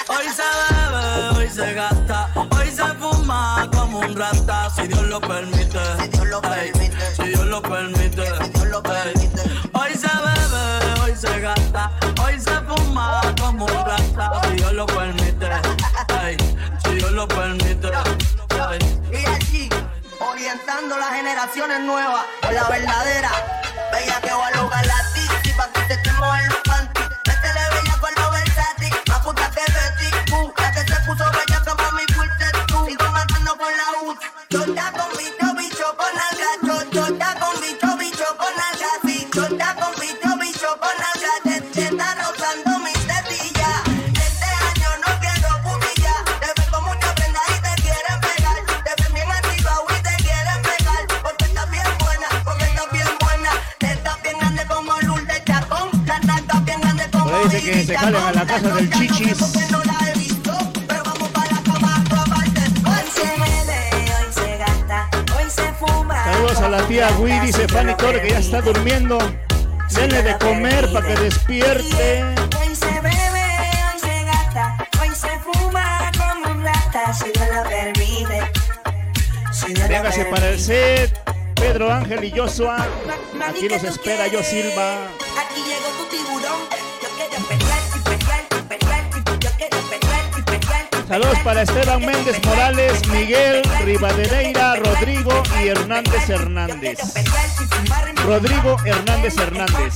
Hoy 0.09 0.27
se 0.29 0.43
bebe, 0.43 1.39
hoy 1.39 1.49
se 1.49 1.75
gasta, 1.75 2.31
hoy 2.35 2.71
se 2.71 2.85
fuma 2.95 3.69
como 3.73 4.01
un 4.01 4.17
rata, 4.17 4.71
si 4.75 4.89
Dios 4.89 5.03
lo 5.03 5.21
permite. 5.21 5.79
Si 6.01 6.09
Dios 6.09 6.27
lo 6.27 6.43
permite. 6.43 6.93
Si 7.17 7.23
Dios 7.23 7.47
lo 7.47 7.63
permite. 7.63 8.23
Ey. 8.23 8.53
Hoy 9.73 9.95
se 9.95 10.09
bebe, 10.09 11.01
hoy 11.03 11.17
se 11.17 11.41
gasta, 11.41 11.93
hoy 12.25 12.41
se 12.41 12.61
fuma 12.63 13.21
como 13.41 13.67
un 13.67 13.85
rata, 13.85 14.41
si 14.49 14.57
Dios 14.57 14.73
lo 14.73 14.87
permite. 14.87 15.51
Si 16.85 16.95
Dios 16.95 17.13
lo 17.13 17.29
permite. 17.29 17.89
Y 19.13 19.27
aquí, 19.27 19.69
orientando 20.19 20.99
las 20.99 21.11
generaciones 21.11 21.81
nuevas 21.81 22.25
la 22.51 22.69
verdadera. 22.69 23.31
Bella 23.95 24.21
que 24.21 24.35
va 24.35 24.49
a 24.49 24.51
lograr 24.57 24.87
la 24.87 25.04
Torre 67.75 68.23
que 68.23 68.31
ya 68.31 68.39
está 68.39 68.61
durmiendo. 68.61 69.19
Denle 69.91 70.23
de 70.23 70.39
comer 70.39 70.93
para 70.93 71.09
que 71.09 71.15
despierte. 71.23 72.23
Hoy 72.23 72.75
se 72.75 72.87
bebe, 72.87 73.47
hoy 73.91 73.99
se 73.99 74.25
gasta, 74.25 74.77
hoy 75.01 75.09
se 75.09 75.29
fuma 75.41 76.11
como 76.17 76.53
un 76.53 76.65
rata, 76.65 77.13
si 77.13 77.33
Dios 77.33 77.49
lo 77.53 77.69
permite. 77.69 78.53
Si 79.53 79.75
Dios 79.75 79.81
lo 79.81 79.89
Véngase 79.89 80.25
para 80.27 80.51
el 80.51 80.61
set. 80.61 81.19
Pedro 81.57 81.93
Ángel 81.93 82.23
y 82.23 82.31
Joshua. 82.31 82.87
Aquí 83.45 83.69
los 83.69 83.83
espera 83.83 84.29
yo 84.29 84.41
Silva. 84.45 85.09
Saludos 91.15 91.39
para 91.45 91.63
Esteban 91.63 92.05
Méndez 92.05 92.45
Morales, 92.45 93.07
Miguel 93.07 93.63
Rivadeneira, 93.85 94.75
Rodrigo 94.75 95.45
y 95.63 95.69
Hernández 95.69 96.29
Hernández. 96.29 96.99
Rodrigo 98.27 98.77
Hernández 98.85 99.39
Hernández. 99.39 99.95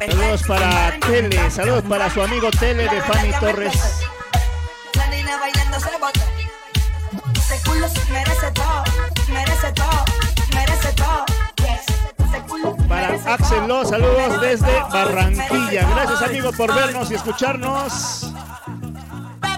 Saludos 0.00 0.42
para 0.44 0.98
Tele, 0.98 1.50
saludos 1.50 1.84
para 1.86 2.08
su 2.08 2.22
amigo 2.22 2.50
Tele 2.52 2.88
de 2.88 3.02
Fanny 3.02 3.32
Torres. 3.38 4.01
Para 13.52 13.58
merece 13.58 13.58
Axel 13.58 13.58
todo. 13.58 13.66
Lo, 13.66 13.84
saludos 13.84 14.40
desde 14.40 14.80
Barranquilla. 14.92 15.88
Gracias 15.94 16.22
amigo 16.22 16.52
por 16.52 16.74
vernos 16.74 17.10
y 17.10 17.14
escucharnos. 17.14 18.32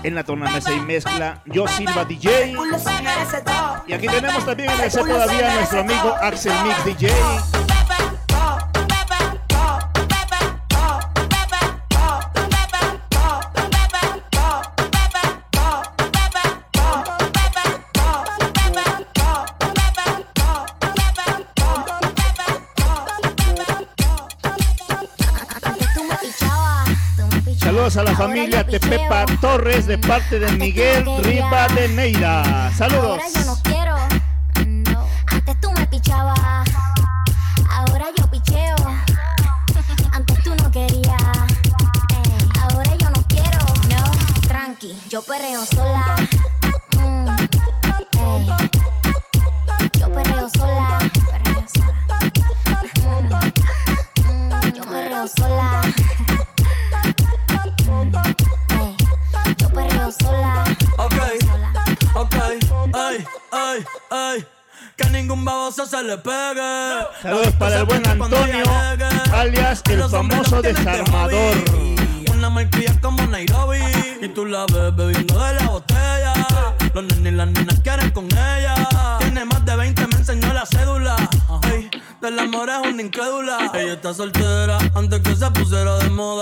En 0.02 0.14
la 0.14 0.22
tornamesa 0.22 0.72
y 0.72 0.80
mezcla, 0.80 1.40
yo 1.46 1.66
Silva 1.66 2.04
DJ. 2.04 2.54
Y 3.86 3.92
aquí 3.92 4.06
tenemos 4.06 4.44
también 4.44 4.70
en 4.70 4.80
el 4.80 4.90
set 4.90 5.06
todavía 5.06 5.50
a 5.50 5.54
nuestro 5.54 5.80
amigo 5.80 6.14
Axel 6.20 6.52
Mix 6.62 6.84
DJ. 6.84 7.53
Saludos 27.84 27.96
a 27.98 28.02
la 28.04 28.16
familia 28.16 28.64
Tepepa 28.64 29.26
Torres 29.42 29.86
de 29.86 29.98
parte 29.98 30.38
de 30.38 30.50
Miguel 30.52 31.04
Rivadeneira. 31.22 32.72
Saludos. 32.74 33.43
Desarmador. 70.64 71.56
Una 72.32 72.50
malcria 72.50 72.98
como 73.00 73.26
Nairobi. 73.26 73.78
Y 74.22 74.28
tú 74.28 74.46
la 74.46 74.64
ves 74.66 74.96
bebiendo 74.96 75.38
de 75.38 75.54
la 75.54 75.68
botella. 75.68 76.32
Los 76.94 77.04
nenes 77.04 77.32
y 77.32 77.36
las 77.36 77.48
nenas 77.48 77.80
quieren 77.80 78.10
con 78.10 78.26
ella. 78.26 78.74
Tiene 79.18 79.44
más 79.44 79.64
de 79.64 79.76
20, 79.76 80.06
me 80.06 80.16
enseñó 80.16 80.52
la 80.52 80.64
cédula. 80.64 81.16
Ay, 81.62 81.90
del 82.20 82.38
amor 82.38 82.70
es 82.70 82.92
una 82.92 83.02
incrédula. 83.02 83.70
Ella 83.74 83.94
está 83.94 84.14
soltera 84.14 84.78
antes 84.94 85.20
que 85.20 85.36
se 85.36 85.50
pusiera 85.50 85.98
de 85.98 86.10
moda. 86.10 86.33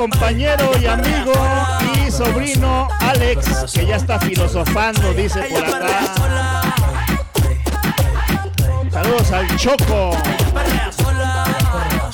Compañero 0.00 0.70
y 0.80 0.86
amigo 0.86 1.34
y 1.94 2.10
sobrino 2.10 2.88
Alex, 3.00 3.70
que 3.70 3.84
ya 3.84 3.96
está 3.96 4.18
filosofando, 4.18 5.12
dice 5.12 5.42
por 5.42 5.62
acá. 5.62 6.14
Saludos 8.90 9.30
al 9.30 9.56
Choco. 9.58 10.16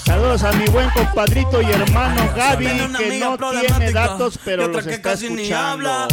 Saludos 0.04 0.42
a 0.42 0.52
mi 0.54 0.66
buen 0.66 0.90
compadrito 0.90 1.62
y 1.62 1.66
hermano 1.66 2.28
Gaby, 2.34 2.66
que 2.98 3.20
no 3.20 3.38
tiene 3.38 3.92
datos, 3.92 4.40
pero 4.44 4.66
los 4.66 4.84
está 4.84 5.12
escuchando. 5.12 6.08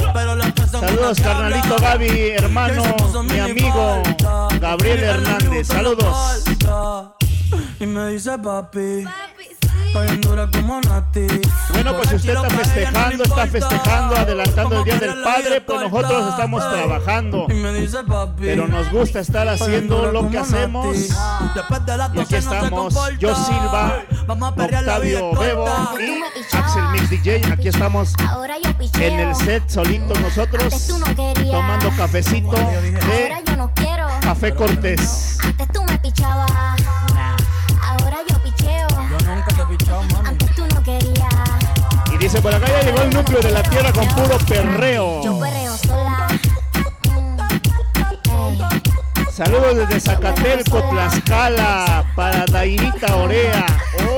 Saludos, 0.70 1.20
carnalito 1.22 1.76
Gaby, 1.80 2.34
hermano, 2.38 2.84
mi 3.24 3.40
amigo 3.40 4.04
Gabriel 4.62 5.00
Hernández. 5.00 5.68
Saludos. 5.70 6.44
Y 7.80 7.88
me 7.88 8.10
dice 8.10 8.38
papi. 8.38 9.06
Dura 10.22 10.50
como 10.52 10.82
Nati. 10.82 11.28
Bueno, 11.84 11.98
pues 11.98 12.14
usted 12.14 12.34
está 12.34 12.50
festejando, 12.50 13.24
está 13.24 13.48
festejando, 13.48 14.16
adelantando 14.16 14.78
el 14.80 14.84
Día 14.86 15.00
del 15.00 15.22
Padre, 15.22 15.60
pues 15.60 15.82
nosotros 15.82 16.30
estamos 16.30 16.70
trabajando. 16.70 17.48
Pero 18.40 18.68
nos 18.70 18.90
gusta 18.90 19.20
estar 19.20 19.50
haciendo 19.50 20.10
lo 20.12 20.30
que 20.30 20.38
hacemos. 20.38 20.96
Y 20.96 22.20
aquí 22.22 22.36
estamos, 22.36 22.96
yo 23.20 23.36
Silva, 23.36 24.02
Octavio 24.30 25.32
Bebo 25.36 25.68
y 25.98 26.56
Axel 26.56 26.84
Mix 26.94 27.10
DJ. 27.10 27.42
Aquí 27.52 27.68
estamos 27.68 28.14
en 29.00 29.20
el 29.20 29.36
set 29.36 29.68
solitos 29.68 30.18
nosotros, 30.22 30.88
tomando 31.52 31.90
cafecito 31.98 32.52
de. 32.52 33.44
Café 34.22 34.56
Cortés. 34.56 35.38
Antes 35.44 35.68
tú 35.74 35.84
me. 35.84 35.94
Dice, 42.34 42.42
por 42.42 42.54
acá 42.54 42.68
ya 42.68 42.82
llegó 42.82 43.02
el 43.02 43.10
núcleo 43.12 43.40
de 43.42 43.52
la 43.52 43.64
tierra 43.64 43.92
con 43.94 44.08
puro 44.08 44.38
perreo. 44.48 45.22
Yo 45.24 45.40
perreo 45.40 45.78
sola. 45.78 46.28
Saludos 49.32 49.76
desde 49.76 50.00
Zacatelco, 50.00 50.82
Tlaxcala, 50.90 52.06
para 52.16 52.46
Dairita 52.46 53.16
Orea. 53.18 53.66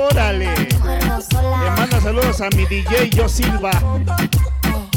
Órale. 0.09 0.53
Le 0.55 1.71
manda 1.77 2.01
saludos 2.01 2.41
a 2.41 2.49
mi 2.49 2.65
DJ 2.65 3.09
Yo 3.11 3.27
Silva. 3.27 3.71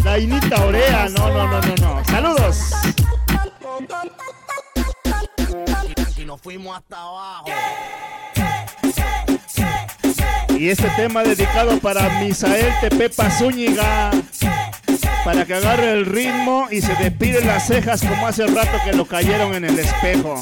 Dainita 0.03 0.65
Orea, 0.65 1.09
no, 1.09 1.29
no, 1.31 1.47
no, 1.49 1.61
no, 1.61 1.75
no. 1.77 2.05
Saludos. 2.05 2.71
Y 6.17 6.25
nos 6.25 6.41
fuimos 6.41 6.77
hasta 6.77 7.01
abajo. 7.01 7.47
Y 10.59 10.71
este 10.71 10.91
tema 10.97 11.23
dedicado 11.23 11.79
para 11.79 12.21
Misael 12.21 12.73
Tepepa 12.81 13.31
Zúñiga. 13.31 14.11
Para 15.25 15.45
que 15.45 15.55
agarre 15.55 15.93
el 15.93 16.05
ritmo 16.05 16.67
y 16.69 16.81
se 16.81 16.97
despide 16.97 17.45
las 17.45 17.69
cejas 17.69 18.01
como 18.01 18.27
hace 18.27 18.45
rato 18.49 18.77
que 18.85 18.93
lo 18.93 19.07
cayeron 19.07 19.55
en 19.55 19.67
el 19.67 19.79
espejo. 19.79 20.41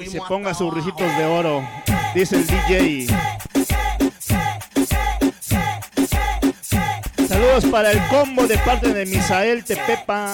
Y 0.00 0.06
se 0.06 0.20
ponga 0.20 0.54
sus 0.54 0.72
risitos 0.72 1.16
de 1.16 1.24
oro, 1.24 1.68
dice 2.14 2.36
el 2.36 2.46
DJ. 2.46 3.06
Saludos 7.26 7.64
para 7.64 7.90
el 7.90 8.00
combo 8.06 8.46
de 8.46 8.58
parte 8.58 8.94
de 8.94 9.06
Misael 9.06 9.64
Tepepa. 9.64 10.30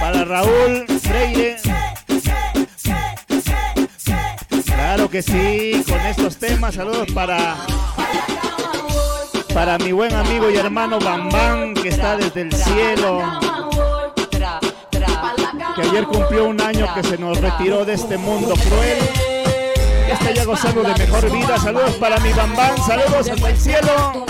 Para 0.00 0.24
Raúl 0.24 0.86
Freire. 1.02 1.77
Claro 4.88 5.10
que 5.10 5.20
sí, 5.20 5.84
con 5.86 6.00
estos 6.00 6.38
temas. 6.38 6.74
Saludos 6.74 7.08
para 7.12 7.56
para 9.52 9.76
mi 9.76 9.92
buen 9.92 10.14
amigo 10.14 10.48
y 10.48 10.56
hermano 10.56 10.98
Bambán 10.98 11.74
que 11.74 11.90
está 11.90 12.16
desde 12.16 12.40
el 12.40 12.52
cielo. 12.54 13.38
que 15.76 15.82
ayer 15.82 16.04
cumplió 16.04 16.48
un 16.48 16.58
año 16.62 16.86
que 16.94 17.02
se 17.02 17.18
nos 17.18 17.38
retiró 17.38 17.84
de 17.84 17.92
este 17.92 18.16
mundo 18.16 18.54
cruel. 18.54 18.98
Está 20.10 20.30
ya 20.30 20.46
gozando 20.46 20.82
de 20.82 20.94
mejor 20.94 21.30
vida. 21.32 21.58
Saludos 21.58 21.94
para 21.96 22.18
mi 22.20 22.32
bambán, 22.32 22.74
saludos 22.78 23.28
hasta 23.28 23.50
el 23.50 23.58
cielo. 23.58 24.24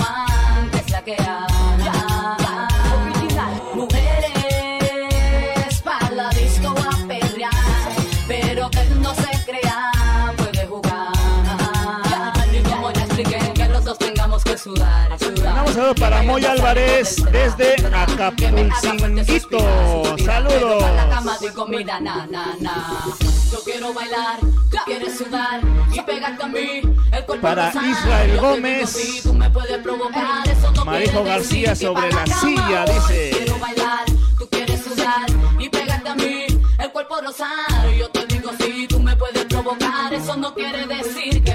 Para 15.98 16.22
Moy 16.22 16.44
Álvarez 16.44 17.16
desde 17.30 17.76
Acapulcinguito. 17.94 19.58
Saludos. 20.24 20.84
Yo 23.52 23.64
quiero 23.64 23.94
bailar, 23.94 24.40
quieres 24.84 25.18
sudar 25.18 25.60
y 25.92 26.00
pegarte 26.00 26.42
a 26.42 26.48
mí. 26.48 26.82
Para. 27.40 27.68
Israel 27.68 28.40
Gómez. 28.40 29.22
Marijo 30.84 31.22
García 31.24 31.76
sobre 31.76 32.12
la 32.12 32.26
silla, 32.26 32.84
dice. 32.84 33.30
Quiero 33.36 33.58
bailar, 33.58 34.04
tú 34.36 34.48
quieres 34.48 34.82
sudar 34.82 35.26
y 35.58 35.68
pegarte 35.68 36.08
a 36.08 36.14
mí. 36.16 36.46
El 36.78 36.90
cuerpo 36.90 37.20
rosado. 37.20 37.92
Yo 37.96 38.08
te 38.10 38.26
digo, 38.26 38.50
si 38.58 38.88
tú 38.88 38.98
me 39.00 39.14
puedes 39.16 39.44
provocar, 39.44 40.12
eso 40.12 40.36
no 40.36 40.52
quiere 40.54 40.86
decir 40.86 41.47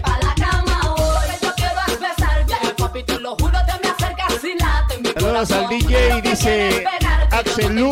Saludos 5.34 5.52
al. 5.52 5.70
DJ, 5.70 6.22
dice 6.22 6.84
Axel 7.32 7.76
Lu, 7.76 7.90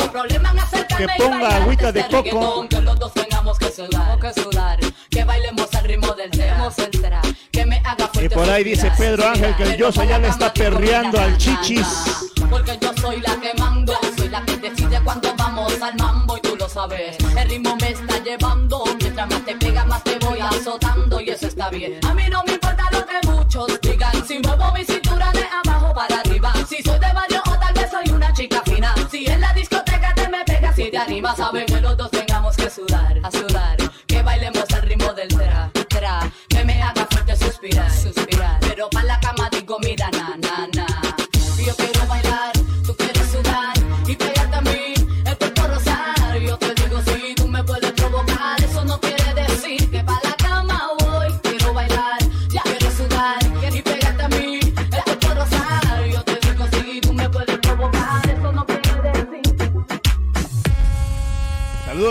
que 0.95 1.08
ponga 1.17 1.56
agüita 1.56 1.91
de 1.91 2.06
coco. 2.08 2.67
Que 2.69 2.82
los 2.82 2.99
dos 2.99 3.12
tengamos 3.13 3.58
que 3.58 3.71
sudar, 3.71 4.80
que 5.10 5.23
bailemos 5.23 5.73
al 5.73 5.86
ritmo 5.86 6.13
del 6.13 6.30
tema, 6.30 6.71
que 7.51 7.65
me 7.65 7.82
haga 7.84 8.12
Y 8.21 8.30
por 8.30 8.47
ahí 8.47 8.63
dice 8.63 8.91
Pedro 8.95 9.27
Ángel 9.27 9.56
que 9.56 9.63
el 9.63 9.77
Yosa 9.77 10.06
ya 10.06 10.19
le 10.19 10.27
está 10.27 10.54
perreando 10.54 11.19
al 11.19 11.36
chichis. 11.39 12.30
Porque 12.47 12.77
yo 12.80 12.91
soy 13.01 13.19
la 13.21 13.36
que 13.38 13.54
mando, 13.58 13.93
soy 14.15 14.30
la 14.30 14.45
que 14.45 14.58
decide 14.58 15.01
cuando 15.04 15.34
vamos 15.36 15.82
al 15.82 15.95
mambo 15.95 16.38
y 16.38 16.41
tú 16.41 16.56
lo 16.56 16.69
sabes. 16.69 17.17
El 17.36 17.49
ritmo 17.49 17.75
me 17.77 17.89
está 17.89 18.19
llevando, 18.19 18.84
mientras 18.99 19.27
más 19.27 19.43
te 19.45 19.56
pega 19.56 19.84
más 19.86 20.04
te 20.04 20.19
voy 20.19 20.39
azotando 20.39 21.19
y 21.19 21.30
eso 21.30 21.47
está 21.47 21.69
bien. 21.71 21.99
A 22.06 22.13
mí 22.13 22.23
no 22.30 22.43
me 22.43 22.54
importa 22.54 22.84
lo 22.91 23.04
que 23.04 23.27
muchos 23.27 23.82
digan, 23.82 24.27
si 24.27 24.38
muevo 24.39 24.71
mi 24.73 24.86
cintura 24.86 25.32
de 25.32 25.43
abajo 25.65 25.93
para 25.93 26.19
arriba, 26.19 26.54
si 26.69 26.84
soy 26.84 26.99
de 26.99 27.13
barrio 27.13 27.31
animas, 31.01 31.37
saben 31.37 31.65
que 31.65 31.81
los 31.81 31.97
dos 31.97 32.11
tengamos 32.11 32.55
que 32.55 32.69
sudar, 32.69 33.19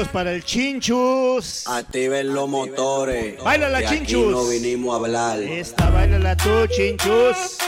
Saludos 0.01 0.13
para 0.15 0.33
el 0.33 0.43
Chinchus. 0.43 1.67
Activen 1.67 2.33
los 2.33 2.49
motores. 2.49 3.37
Baila 3.45 3.69
la 3.69 3.81
que 3.81 3.87
aquí 3.89 3.97
Chinchus. 4.07 4.33
no 4.33 4.47
vinimos 4.49 4.95
a 4.95 4.97
hablar. 4.97 5.39
Esta 5.43 5.91
baila 5.91 6.35
tú, 6.37 6.67
Chinchus. 6.69 7.59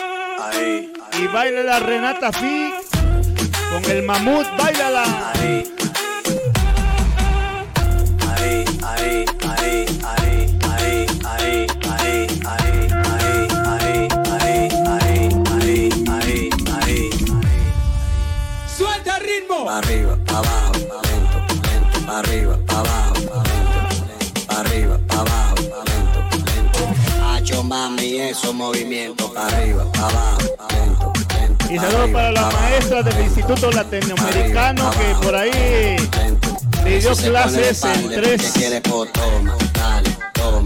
Ahí, 0.40 0.90
Y 1.20 1.26
baila 1.26 1.62
la 1.62 1.78
Renata 1.80 2.32
Fi 2.32 2.72
con 3.70 3.84
el 3.90 4.02
mamut, 4.04 4.46
bailala. 4.56 5.32
ahí. 5.34 5.74
Ahí, 8.38 8.64
ahí, 8.82 9.24
ahí, 9.24 9.24
esos 28.30 28.54
movimientos, 28.54 29.30
para 29.30 29.46
arriba, 29.48 29.84
para 29.92 30.06
abajo, 30.06 30.38
lento, 30.70 31.12
lento. 31.34 31.72
Y 31.72 31.78
saludos 31.78 32.10
para 32.10 32.32
las 32.32 32.52
maestras 32.52 33.04
del 33.04 33.20
Instituto 33.24 33.70
Latinoamericano 33.70 34.90
que 34.90 35.24
por 35.24 35.34
ahí 35.34 35.96
le 36.84 37.00
dio 37.00 37.14
clases 37.14 37.84
en 37.84 38.08
tres. 38.10 38.54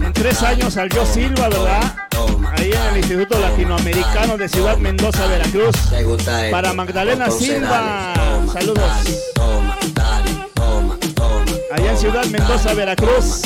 En 0.03 0.13
tres 0.13 0.41
años 0.43 0.73
salió 0.73 1.05
Silva, 1.05 1.49
¿verdad? 1.49 1.95
Ahí 2.57 2.71
en 2.71 2.81
el 2.91 2.97
Instituto 2.97 3.39
Latinoamericano 3.39 4.37
de 4.37 4.49
Ciudad 4.49 4.77
Mendoza, 4.77 5.25
Veracruz. 5.27 5.75
Para 6.51 6.73
Magdalena 6.73 7.29
Silva, 7.31 8.13
saludos. 8.51 8.83
Allá 11.71 11.91
en 11.91 11.97
Ciudad 11.97 12.25
Mendoza, 12.25 12.73
Veracruz. 12.73 13.41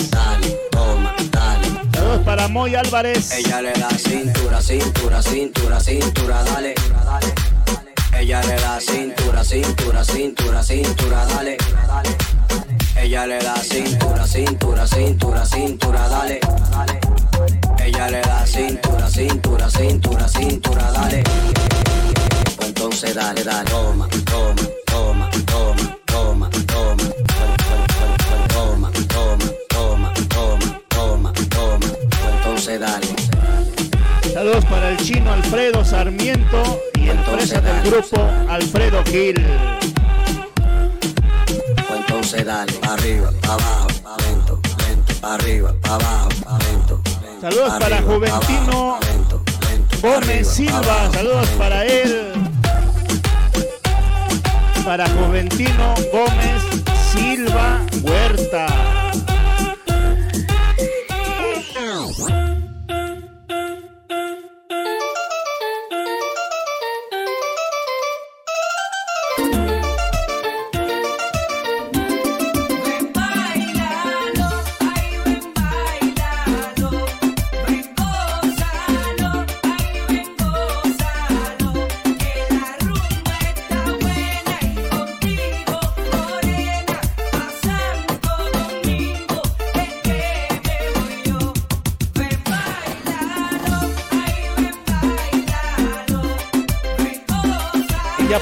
Saludos 2.11 2.25
para 2.25 2.47
Moy 2.49 2.75
Álvarez. 2.75 3.31
Ella 3.31 3.61
le 3.61 3.71
da 3.71 3.89
cintura, 3.91 4.61
cintura, 4.61 5.21
cintura, 5.21 5.79
cintura, 5.79 6.43
dale. 6.43 6.75
Ella 8.19 8.41
le 8.43 8.55
da 8.55 8.79
cintura, 8.81 9.43
cintura, 9.45 10.03
cintura, 10.03 10.61
cintura, 10.61 11.25
dale. 11.25 11.57
Ella 12.97 13.25
le 13.27 13.39
da 13.39 13.55
cintura, 13.63 14.27
cintura, 14.27 14.85
cintura, 14.87 15.45
cintura, 15.45 16.07
dale. 16.09 16.39
Ella 17.79 18.09
le 18.09 18.19
da 18.19 18.45
cintura, 18.45 19.09
cintura, 19.09 19.69
cintura, 19.69 20.27
cintura, 20.27 20.91
dale. 20.91 21.23
Entonces 22.59 23.15
dale, 23.15 23.41
dale, 23.41 23.69
toma, 23.69 24.07
toma, 24.25 24.61
toma, 24.85 25.29
toma, 25.45 25.97
toma, 26.05 26.49
toma. 26.67 27.30
Entonces 32.71 32.79
dale. 32.79 34.33
Saludos 34.33 34.65
para 34.65 34.89
el 34.89 34.97
chino 34.97 35.31
Alfredo 35.31 35.83
Sarmiento 35.83 36.81
y 36.95 37.09
empresa 37.09 37.59
del 37.59 37.81
grupo 37.83 38.17
Alfredo 38.49 39.03
Gil. 39.05 39.45
Pues 41.75 41.99
entonces 41.99 42.45
dale, 42.45 42.71
pa' 42.73 42.93
arriba, 42.93 43.31
pa' 43.41 43.53
abajo, 43.53 43.87
pa' 44.03 44.17
lento, 44.23 44.59
lento, 44.87 45.13
pa' 45.19 45.33
arriba, 45.35 45.73
pa' 45.81 45.95
abajo, 45.95 46.29
pa' 46.45 46.59
lento. 46.59 47.01
lento, 47.21 47.41
Saludos 47.41 47.73
pa' 47.73 47.79
para 47.79 47.95
arriba, 47.97 48.13
Juventino 48.13 48.71
abajo, 48.71 48.99
pa' 48.99 49.07
lento, 49.07 49.43
lento, 49.69 50.01
pa' 50.01 50.07
Gómez 50.07 50.27
arriba, 50.27 50.51
Silva. 50.51 51.11
Saludos 51.13 51.47
pa' 51.49 51.57
para 51.57 51.85
él. 51.85 52.33
Para 54.85 55.07
Juventino 55.09 55.93
Gómez 56.11 56.83
Silva 57.11 57.81
Huerta. 58.01 58.90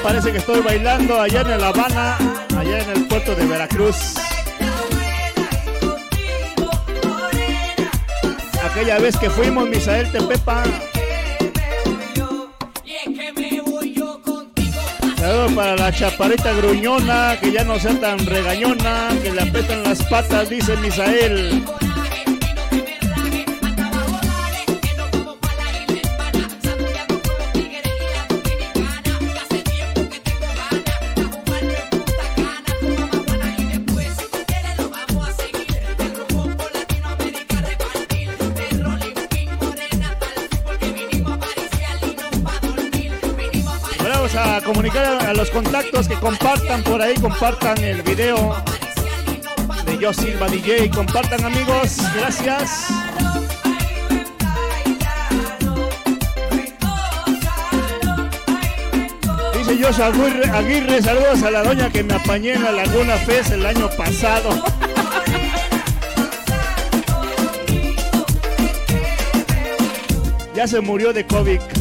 Parece 0.02 0.32
que 0.32 0.38
estoy 0.38 0.60
bailando 0.60 1.20
allá 1.20 1.42
en 1.42 1.60
La 1.60 1.68
Habana, 1.68 2.16
allá 2.56 2.82
en 2.82 2.90
el 2.90 3.06
puerto 3.06 3.34
de 3.34 3.46
Veracruz. 3.46 4.14
Aquella 8.64 8.98
vez 8.98 9.16
que 9.16 9.30
fuimos, 9.30 9.68
Misael 9.68 10.10
Tepepa. 10.12 10.62
Saludos 15.16 15.52
para 15.52 15.76
la 15.76 15.92
chaparita 15.92 16.52
gruñona, 16.52 17.38
que 17.40 17.52
ya 17.52 17.64
no 17.64 17.78
sea 17.78 17.98
tan 18.00 18.24
regañona, 18.24 19.10
que 19.22 19.30
le 19.30 19.42
apretan 19.42 19.82
las 19.82 20.02
patas, 20.04 20.48
dice 20.48 20.76
Misael. 20.76 21.64
Contactos 45.50 46.08
que 46.08 46.14
compartan 46.14 46.82
por 46.82 47.02
ahí, 47.02 47.14
compartan 47.14 47.78
el 47.78 48.02
video 48.02 48.56
de 49.84 49.98
Yo 49.98 50.12
Silva 50.12 50.48
DJ, 50.48 50.90
compartan 50.90 51.44
amigos, 51.44 51.98
gracias. 52.16 52.86
Dice 59.58 59.82
Joshua 59.82 60.06
Aguirre, 60.06 60.50
Aguirre, 60.50 61.02
saludos 61.02 61.42
a 61.42 61.50
la 61.50 61.62
doña 61.62 61.90
que 61.90 62.02
me 62.02 62.14
apañé 62.14 62.54
en 62.54 62.62
la 62.62 62.72
Laguna 62.72 63.16
Fest 63.16 63.52
el 63.52 63.66
año 63.66 63.88
pasado. 63.96 64.50
ya 70.60 70.66
se 70.66 70.80
murió 70.82 71.14
de 71.14 71.26
COVID. 71.26 71.79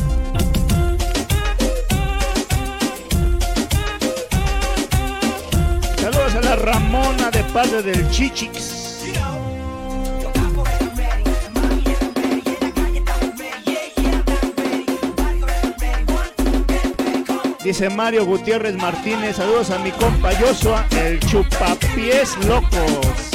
De 7.10 7.44
padre 7.54 7.82
del 7.82 8.10
Chichix. 8.12 9.04
Dice 17.64 17.90
Mario 17.90 18.26
Gutiérrez 18.26 18.76
Martínez, 18.76 19.36
saludos 19.36 19.72
a 19.72 19.80
mi 19.80 19.92
compa 19.92 20.32
Joshua, 20.40 20.86
el 20.92 21.20
chupapiés 21.20 22.38
locos. 22.46 23.29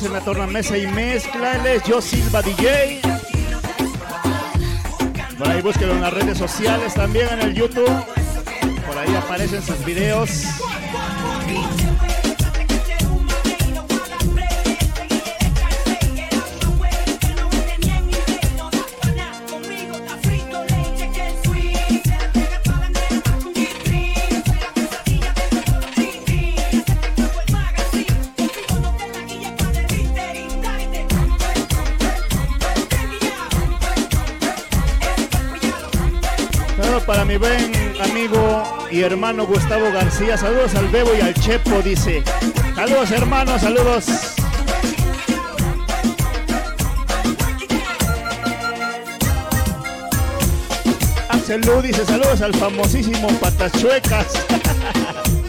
En 0.00 0.12
la 0.14 0.20
tornamesa 0.20 0.78
y 0.78 0.86
mezclales, 0.86 1.82
yo 1.84 2.00
Silva 2.00 2.40
DJ. 2.40 3.02
Por 5.36 5.48
ahí 5.48 5.60
búsquelo 5.60 5.92
en 5.92 6.00
las 6.00 6.14
redes 6.14 6.38
sociales, 6.38 6.94
también 6.94 7.28
en 7.28 7.40
el 7.40 7.54
YouTube. 7.54 7.92
Por 8.86 8.96
ahí 8.96 9.14
aparecen 9.14 9.62
sus 9.62 9.84
videos. 9.84 10.46
Y 38.92 39.00
hermano 39.00 39.46
Gustavo 39.46 39.90
García. 39.90 40.36
Saludos 40.36 40.74
al 40.74 40.88
Bebo 40.88 41.10
y 41.16 41.20
al 41.20 41.34
Chepo, 41.34 41.80
dice. 41.82 42.22
Saludos 42.74 43.10
hermanos, 43.10 43.60
saludos. 43.62 44.04
Axel 51.28 51.60
Lu 51.62 51.80
dice 51.80 52.04
saludos 52.04 52.40
al 52.42 52.54
famosísimo 52.54 53.28
Patachuecas. 53.40 54.26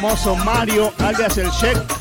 Famoso 0.00 0.34
Mario, 0.34 0.94
alias 0.98 1.36
el 1.36 1.50
Sheik. 1.50 1.99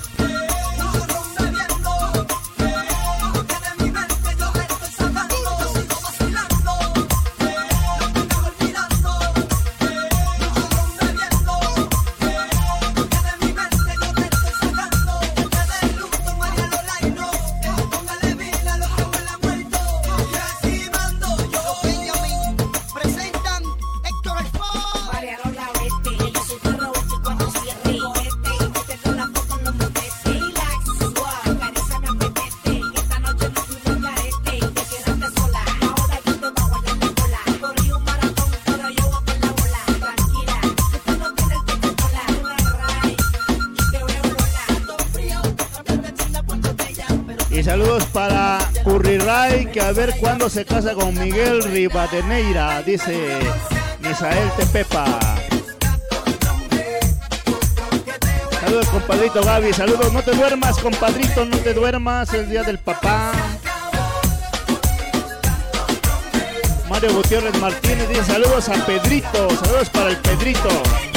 Y 47.59 47.63
saludos 47.63 48.05
para 48.13 48.57
Curriray, 48.85 49.65
que 49.65 49.81
a 49.81 49.91
ver 49.91 50.15
cuándo 50.17 50.49
se 50.49 50.63
casa 50.63 50.93
con 50.93 51.13
Miguel 51.19 51.61
Rivadeneira, 51.61 52.81
dice 52.83 53.37
Misael 53.99 54.49
Tepepa. 54.55 55.19
Saludos, 58.61 58.87
compadrito 58.87 59.43
Gaby. 59.43 59.73
Saludos, 59.73 60.13
no 60.13 60.21
te 60.21 60.31
duermas, 60.31 60.79
compadrito, 60.79 61.43
no 61.43 61.57
te 61.57 61.73
duermas. 61.73 62.33
El 62.33 62.49
día 62.49 62.63
del 62.63 62.77
papá. 62.79 63.33
Mario 66.87 67.13
Gutiérrez 67.13 67.59
Martínez 67.59 68.07
dice 68.07 68.23
saludos 68.23 68.69
a 68.69 68.85
Pedrito. 68.85 69.49
Saludos 69.49 69.89
para 69.89 70.11
el 70.11 70.17
Pedrito. 70.17 71.08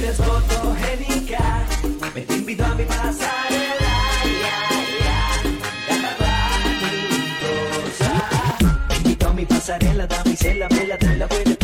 eres 0.00 0.16
fotogénica. 0.16 1.66
Me 2.14 2.22
te 2.22 2.34
invito 2.34 2.64
a 2.64 2.74
mi 2.74 2.84
pasarela. 2.84 3.92
Ya, 4.44 4.58
ya, 5.04 5.20
ya, 9.18 9.32
mi 9.32 9.44
pasarela, 9.46 10.06
damisela, 10.06 10.68
vela, 10.68 10.98
te 10.98 11.16
la 11.16 11.28
puedes 11.28 11.59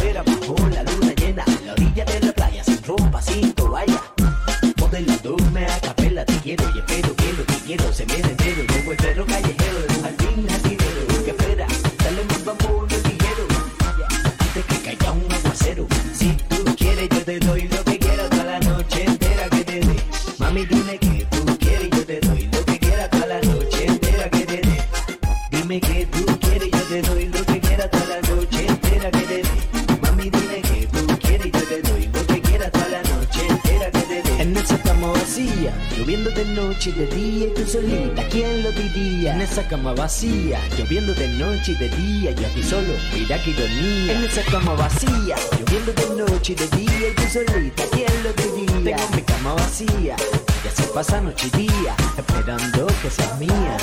vacía, 39.97 40.61
lloviendo 40.79 41.15
de 41.15 41.29
noche 41.29 41.73
y 41.73 41.75
de 41.75 41.89
día, 41.89 42.31
yo 42.33 42.47
aquí 42.47 42.63
solo, 42.63 42.93
mira 43.13 43.43
que 43.43 43.51
ironía. 43.51 44.13
En 44.13 44.25
esa 44.25 44.43
cama 44.43 44.75
vacía, 44.75 45.37
lloviendo 45.59 45.93
de 45.93 46.23
noche 46.23 46.53
y 46.53 46.55
de 46.55 46.69
día, 46.77 47.09
y 47.09 47.15
yo 47.21 47.29
solita, 47.31 47.83
¿quién 47.91 48.13
lo 48.23 48.33
diría? 48.35 48.97
Tengo 48.97 49.17
mi 49.17 49.23
cama 49.23 49.55
vacía, 49.55 50.17
y 50.65 50.69
así 50.69 50.85
pasa 50.95 51.21
noche 51.21 51.49
y 51.55 51.67
día, 51.67 51.97
esperando 52.17 52.87
que 53.03 53.11
seas 53.11 53.39
mía. 53.39 53.77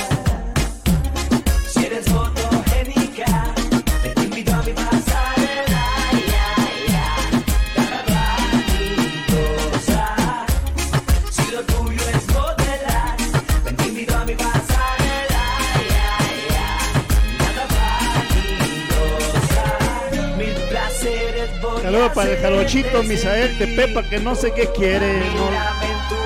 el 22.42 23.08
Misael 23.08 23.58
de 23.58 23.68
Pepa 23.68 24.04
que 24.04 24.20
no 24.20 24.36
sé 24.36 24.52
qué 24.54 24.68
quiere, 24.76 25.22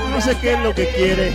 no 0.10 0.22
sé 0.22 0.38
qué 0.42 0.54
es 0.54 0.60
lo 0.60 0.74
que 0.74 0.88
quiere. 0.88 1.32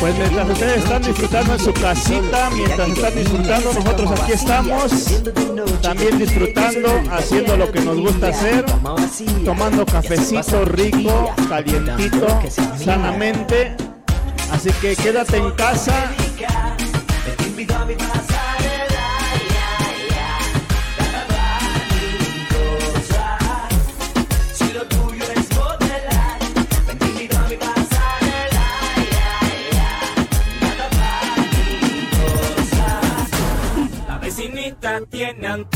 Pues 0.00 0.16
mientras 0.16 0.48
ustedes 0.48 0.84
están 0.84 1.02
disfrutando 1.02 1.54
en 1.54 1.60
su 1.60 1.72
casita, 1.72 2.50
mientras 2.50 2.88
están 2.88 3.14
disfrutando, 3.14 3.72
nosotros 3.72 4.10
aquí 4.12 4.32
estamos 4.32 5.22
también 5.82 6.18
disfrutando, 6.18 6.88
haciendo 7.10 7.56
lo 7.56 7.70
que 7.72 7.80
nos 7.80 7.96
gusta 7.98 8.28
hacer, 8.28 8.64
tomando 9.44 9.84
cafecito 9.84 10.64
rico, 10.64 11.34
calientito, 11.48 12.26
sanamente. 12.78 13.76
Así 14.52 14.70
que 14.80 14.94
quédate 14.96 15.36
en 15.36 15.50
casa. 15.52 16.10
tienen 35.10 35.66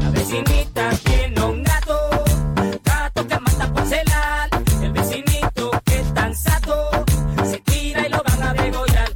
La 0.00 0.10
vecinita 0.10 0.90
tiene 1.04 1.44
un 1.44 1.62
gato, 1.62 2.10
gato 2.84 3.26
que 3.26 3.40
manda 3.40 3.72
por 3.72 3.86
celar. 3.86 4.48
El 4.82 4.92
vecinito 4.92 5.70
que 5.84 6.00
es 6.00 6.14
tan 6.14 6.34
sato, 6.34 6.90
se 7.44 7.58
tira 7.58 8.06
y 8.06 8.10
lo 8.10 8.22
van 8.22 8.42
a 8.42 8.54
degollar. 8.54 9.10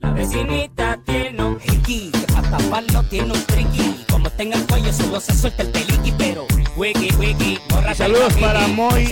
La 0.00 0.10
vecinita 0.12 0.98
tiene 1.04 1.44
un 1.44 1.58
jiqui, 1.60 2.10
que 2.10 2.32
para 2.32 2.50
taparlo 2.50 3.02
tiene 3.04 3.32
un 3.32 3.44
triqui. 3.44 4.04
Como 4.10 4.30
en 4.38 4.52
el 4.52 4.66
cuello, 4.66 4.92
solo 4.92 5.20
se 5.20 5.34
suelta 5.36 5.62
el 5.62 5.70
peliqui, 5.70 6.12
pero 6.18 6.46
wiki, 6.94 7.14
wiki, 7.16 7.58
y 7.90 7.94
Saludos 7.94 8.32
para 8.34 8.66
Moy, 8.68 9.06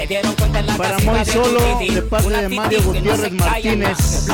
para 0.76 0.98
Moy 1.00 1.24
Solo, 1.24 1.60
de 1.78 2.02
parte 2.02 2.28
de 2.30 2.48
Mario 2.48 2.82
Gutiérrez 2.82 3.32
Martínez. 3.32 4.26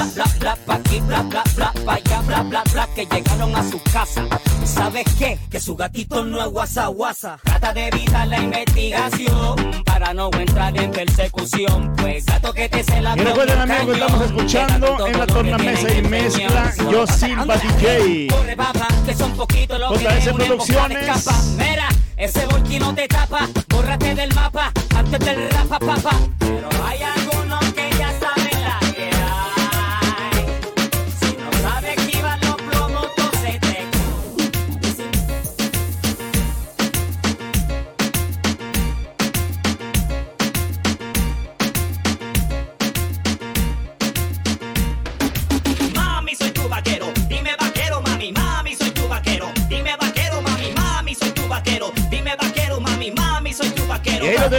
que 2.95 3.07
llegaron 3.07 3.57
a 3.57 3.71
su 3.71 3.81
casa. 3.93 4.25
¿Y 4.63 4.67
¿Sabes 4.67 5.05
qué? 5.19 5.39
Que 5.51 5.61
su 5.61 5.75
gatito 5.75 6.25
no 6.25 6.43
es 6.45 6.51
guasa, 6.51 6.87
guasa. 6.89 7.39
Trata 7.43 7.73
de 7.73 7.89
evitar 7.89 8.29
la 8.29 8.41
investigación 8.41 9.83
para 9.85 10.15
no 10.15 10.31
entrar 10.33 10.77
en 10.77 10.91
persecución. 10.91 11.95
Pues 11.97 12.27
gato 12.27 12.53
que 12.53 12.69
te 12.69 12.85
se 12.85 13.01
la 13.01 13.17
Y 13.17 13.21
recuerden 13.21 13.59
amigos 13.59 13.87
que 13.87 13.93
estamos 13.93 14.27
escuchando 14.27 15.07
en 15.07 15.19
la 15.19 15.27
tornamesa 15.27 15.93
y 15.93 16.03
mezcla 16.03 16.73
Yo 16.91 17.07
Silva 17.07 17.57
DJ. 17.57 18.29
Corre, 18.29 18.57
papá, 18.57 18.89
que 19.07 19.15
son 19.15 19.33
poquitos 19.33 19.81
los 19.81 19.99
que 19.99 20.05
JS 20.05 20.33
Producciones. 20.35 22.04
Ese 22.17 22.47
volky 22.47 22.79
no 22.79 22.95
te 22.95 23.09
tapa, 23.09 23.49
bórrate 23.69 24.15
del 24.15 24.33
mapa 24.35 24.73
antes 24.97 25.21
del 25.21 25.51
rapa, 25.51 25.79
papá. 25.79 26.17
Pero 26.39 26.69
hay 26.85 27.03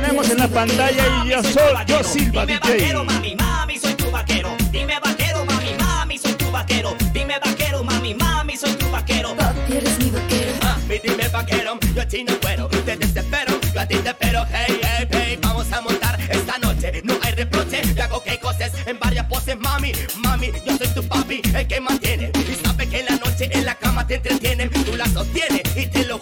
tenemos 0.01 0.29
en 0.29 0.39
la 0.39 0.47
pantalla 0.49 1.23
y 1.23 1.29
yo 1.29 1.41
soy 1.41 1.73
Yo 1.87 2.03
Silva 2.03 2.45
Dime 2.45 2.59
DJ. 2.59 2.71
vaquero, 2.71 3.05
mami, 3.05 3.35
mami, 3.35 3.79
soy 3.79 3.93
tu 3.93 4.11
vaquero. 4.11 4.49
Dime 4.69 4.99
vaquero, 4.99 5.45
mami, 5.45 5.73
mami, 5.79 6.17
soy 6.17 6.33
tu 6.33 6.51
vaquero. 6.51 6.97
Dime 7.13 7.35
vaquero, 7.39 7.81
mami, 7.81 8.13
mami, 8.13 8.57
soy 8.57 8.73
tu 8.73 8.89
vaquero. 8.91 9.33
eres 9.69 9.97
mi 9.99 10.09
vaquero. 10.09 10.51
Mami, 10.61 10.99
dime 11.01 11.29
vaquero, 11.29 11.79
yo 11.95 12.01
a 12.01 12.05
ti 12.05 12.25
no 12.25 12.33
puedo, 12.41 12.67
te 12.67 12.97
desespero, 12.97 13.57
yo 13.73 13.79
a 13.79 13.85
ti 13.87 13.95
te 13.95 14.09
espero, 14.09 14.45
hey, 14.51 14.79
hey, 14.83 15.07
hey, 15.11 15.39
vamos 15.41 15.71
a 15.71 15.79
montar 15.79 16.19
esta 16.29 16.57
noche, 16.57 17.01
no 17.05 17.13
hay 17.21 17.31
reproche, 17.31 17.81
te 17.81 18.01
hago 18.01 18.21
que 18.21 18.37
coses 18.39 18.73
en 18.85 18.99
varias 18.99 19.25
poses, 19.27 19.57
mami, 19.57 19.93
mami, 20.17 20.51
yo 20.65 20.77
soy 20.77 20.87
tu 20.89 21.03
papi, 21.07 21.41
el 21.53 21.67
que 21.67 21.79
mantiene, 21.79 22.31
y 22.33 22.65
sabe 22.65 22.87
que 22.87 22.99
en 22.99 23.05
la 23.05 23.15
noche 23.15 23.49
en 23.49 23.65
la 23.65 23.75
cama 23.75 24.05
te 24.05 24.15
entretienen, 24.15 24.69
tú 24.69 24.95
la 24.97 25.05
sostienes, 25.05 25.63
y 25.75 25.87
te 25.87 26.05
lo 26.05 26.19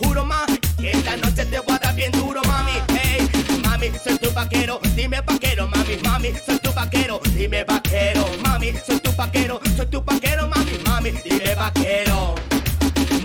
vaquero, 4.33 4.79
dime 4.95 5.21
vaquero, 5.21 5.67
mami, 5.67 5.97
mami, 6.03 6.33
soy 6.45 6.59
tu 6.59 6.71
vaquero, 6.73 7.19
dime 7.35 7.63
vaquero, 7.63 8.25
mami, 8.43 8.73
soy 8.85 8.99
tu 8.99 9.11
vaquero, 9.15 9.59
soy 9.75 9.85
tu 9.85 10.01
vaquero, 10.01 10.47
mami, 10.47 10.71
mami, 10.85 11.11
dime 11.23 11.55
vaquero. 11.55 12.35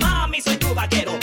Mami, 0.00 0.40
soy 0.40 0.56
tu 0.56 0.74
vaquero. 0.74 1.17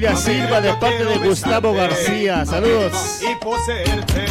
Familia 0.00 0.16
Silva 0.16 0.60
de 0.60 0.72
parte 0.74 1.04
de 1.04 1.18
Gustavo 1.18 1.74
García. 1.74 2.46
Saludos. 2.46 3.20
Y 3.22 3.34
poseerte, 3.44 4.26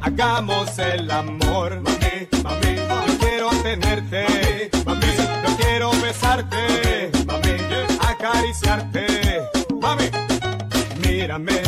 hagamos 0.00 0.78
el 0.78 1.10
amor, 1.10 1.80
mami, 1.80 2.28
mami. 2.42 2.76
Yo 3.06 3.18
quiero 3.18 3.50
tenerte, 3.62 4.70
mami. 4.84 5.06
Yo 5.46 5.56
quiero 5.56 5.90
besarte, 6.02 7.10
mami. 7.26 7.56
Acariciarte, 8.06 9.40
mami. 9.80 10.10
Mírame, 11.06 11.62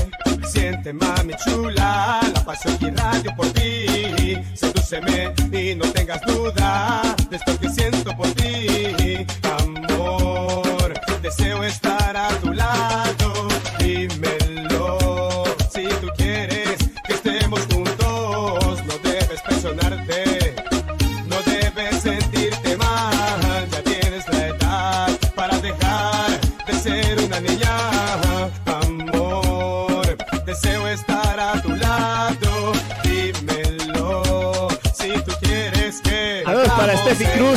siente 0.47 0.93
mami 0.93 1.35
chula, 1.45 2.21
la 2.35 2.45
paso 2.45 2.69
aquí 2.71 2.91
radio 2.91 3.35
por 3.35 3.49
ti. 3.53 4.37
Sedúceme 4.55 5.33
y 5.53 5.75
no 5.75 5.91
tengas 5.93 6.21
duda 6.23 7.17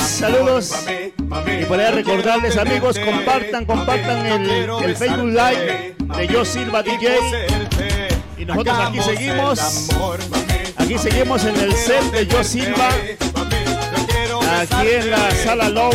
Saludos. 0.02 0.74
Y 1.62 1.66
por 1.66 1.80
ahí 1.80 1.92
recordarles, 1.92 2.58
amigos, 2.58 3.00
compartan, 3.00 3.66
compartan 3.66 4.26
el, 4.26 4.50
el 4.84 4.96
Facebook 4.96 5.28
Live 5.28 5.96
de 6.18 6.28
Yo 6.28 6.44
Silva 6.44 6.84
DJ. 6.84 7.18
Y 8.38 8.46
nosotros 8.46 8.78
aquí 8.80 9.00
seguimos. 9.02 9.90
Aquí 10.78 10.98
seguimos 10.98 11.46
en 11.46 11.56
el 11.56 11.74
set 11.74 12.04
de 12.12 12.28
Yo 12.28 12.44
Silva. 12.44 12.90
Aquí 14.60 14.88
en 14.90 15.12
la 15.12 15.32
sala 15.32 15.70
Low. 15.70 15.92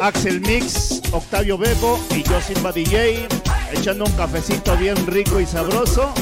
Axel 0.00 0.40
Mix, 0.40 1.02
Octavio 1.12 1.58
Bebo 1.58 1.98
y 2.10 2.22
Yo 2.22 2.40
Silva 2.40 2.72
DJ. 2.72 3.26
Echando 3.72 4.04
un 4.04 4.12
cafecito 4.12 4.76
bien 4.76 4.96
rico 5.06 5.40
y 5.40 5.46
sabroso. 5.46 6.12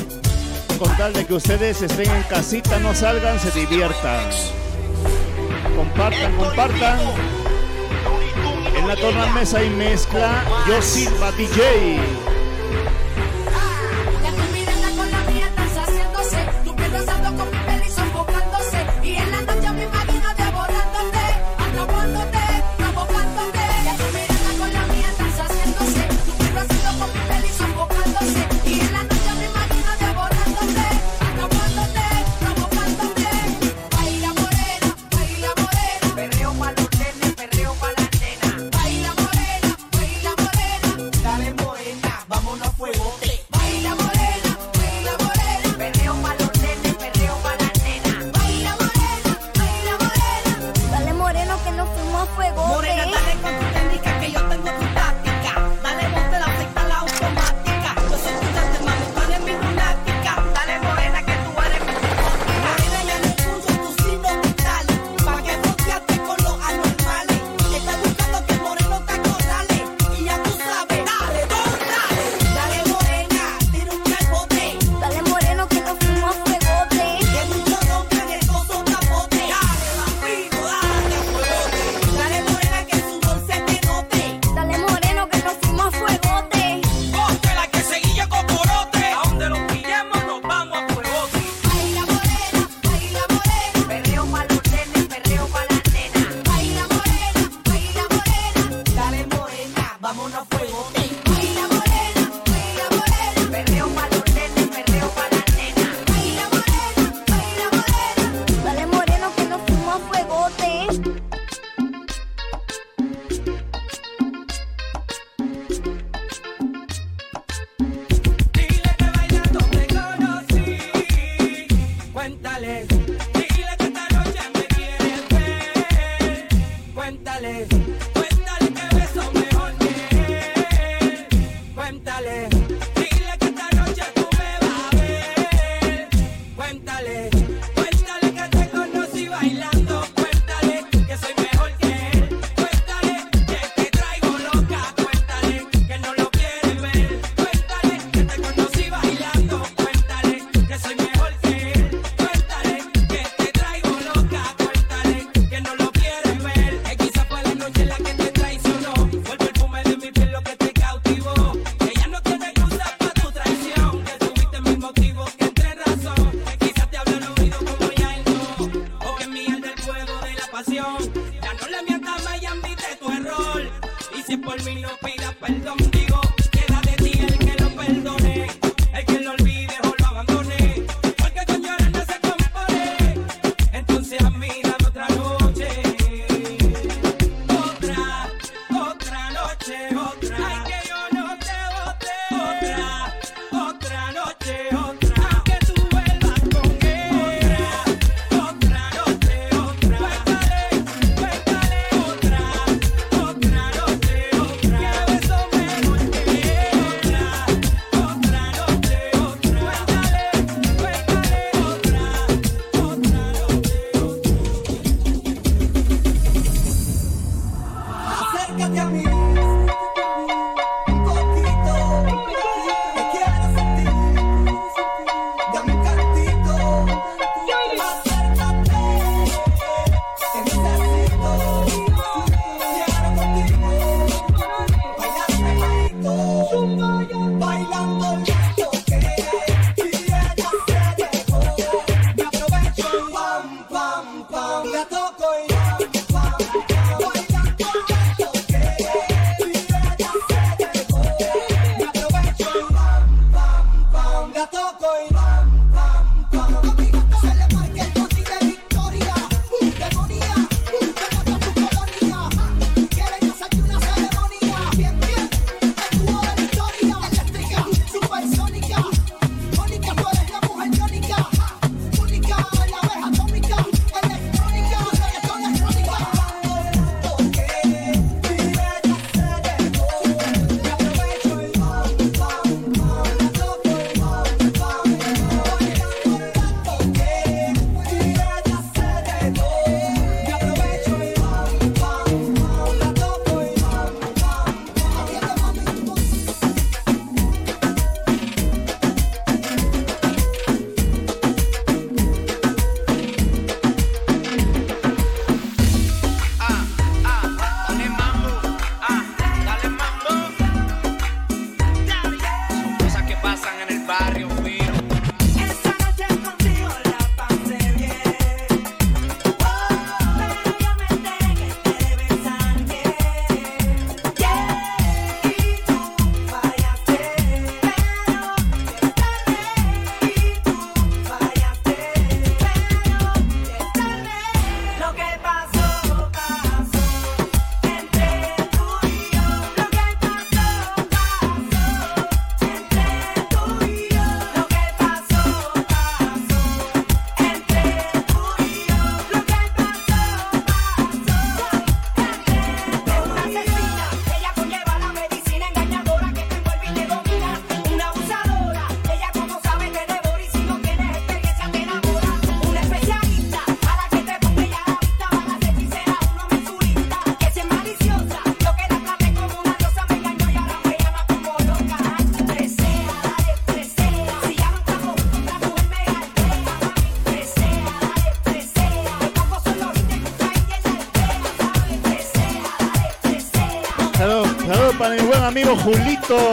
Con 0.79 0.97
tal 0.97 1.13
de 1.13 1.27
que 1.27 1.35
ustedes 1.35 1.83
estén 1.83 2.11
en 2.11 2.23
casita, 2.25 2.79
no 2.79 2.95
salgan, 2.95 3.39
se 3.39 3.51
diviertan 3.53 4.21
compartan, 5.83 6.37
compartan. 6.37 6.99
En 8.77 8.89
la 8.89 8.97
torna 8.97 9.27
mesa 9.35 9.63
y 9.63 9.71
mezcla, 9.71 10.45
yo 10.69 10.81
Silva 10.81 11.33
DJ. 11.33 12.32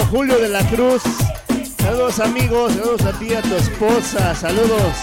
Julio 0.10 0.40
de 0.40 0.50
la 0.50 0.68
Cruz. 0.70 1.04
Saludos 1.78 2.20
amigos, 2.20 2.74
saludos 2.74 3.02
a 3.06 3.20
ti, 3.20 3.34
a 3.34 3.42
tu 3.44 3.56
esposa, 3.56 4.34
saludos. 4.34 4.96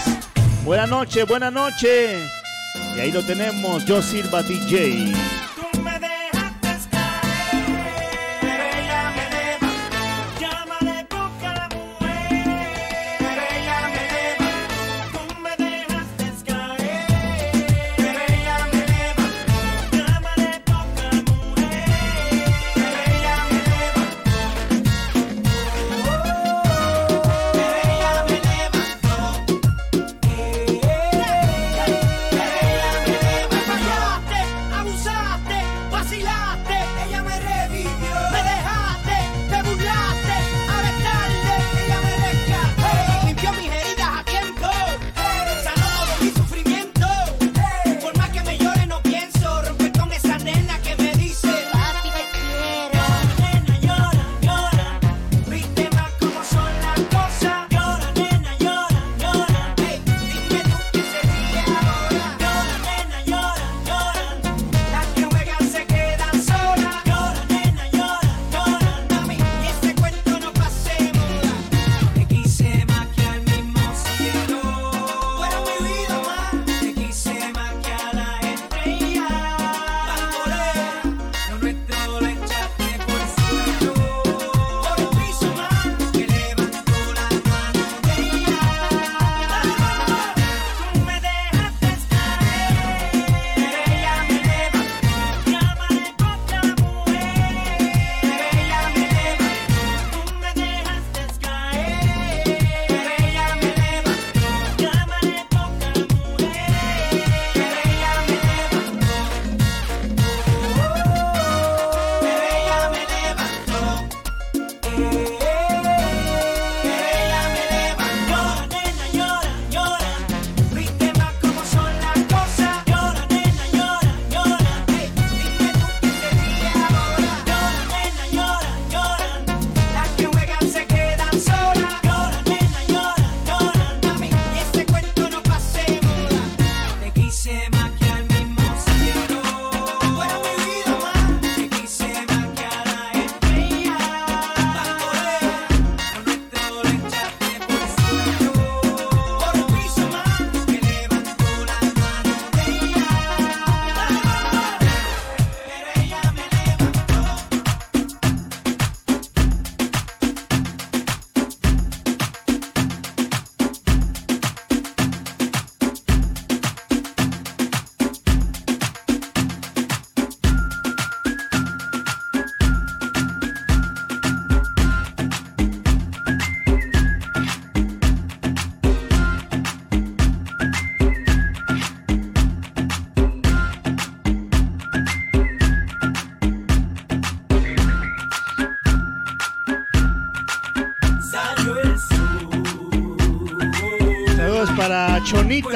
Buena 0.65 0.85
noche, 0.85 1.23
buena 1.23 1.49
noche. 1.49 2.19
Y 2.95 2.99
ahí 2.99 3.11
lo 3.11 3.23
tenemos, 3.23 3.85
yo 3.85 4.01
Silva 4.01 4.43
DJ. 4.43 5.13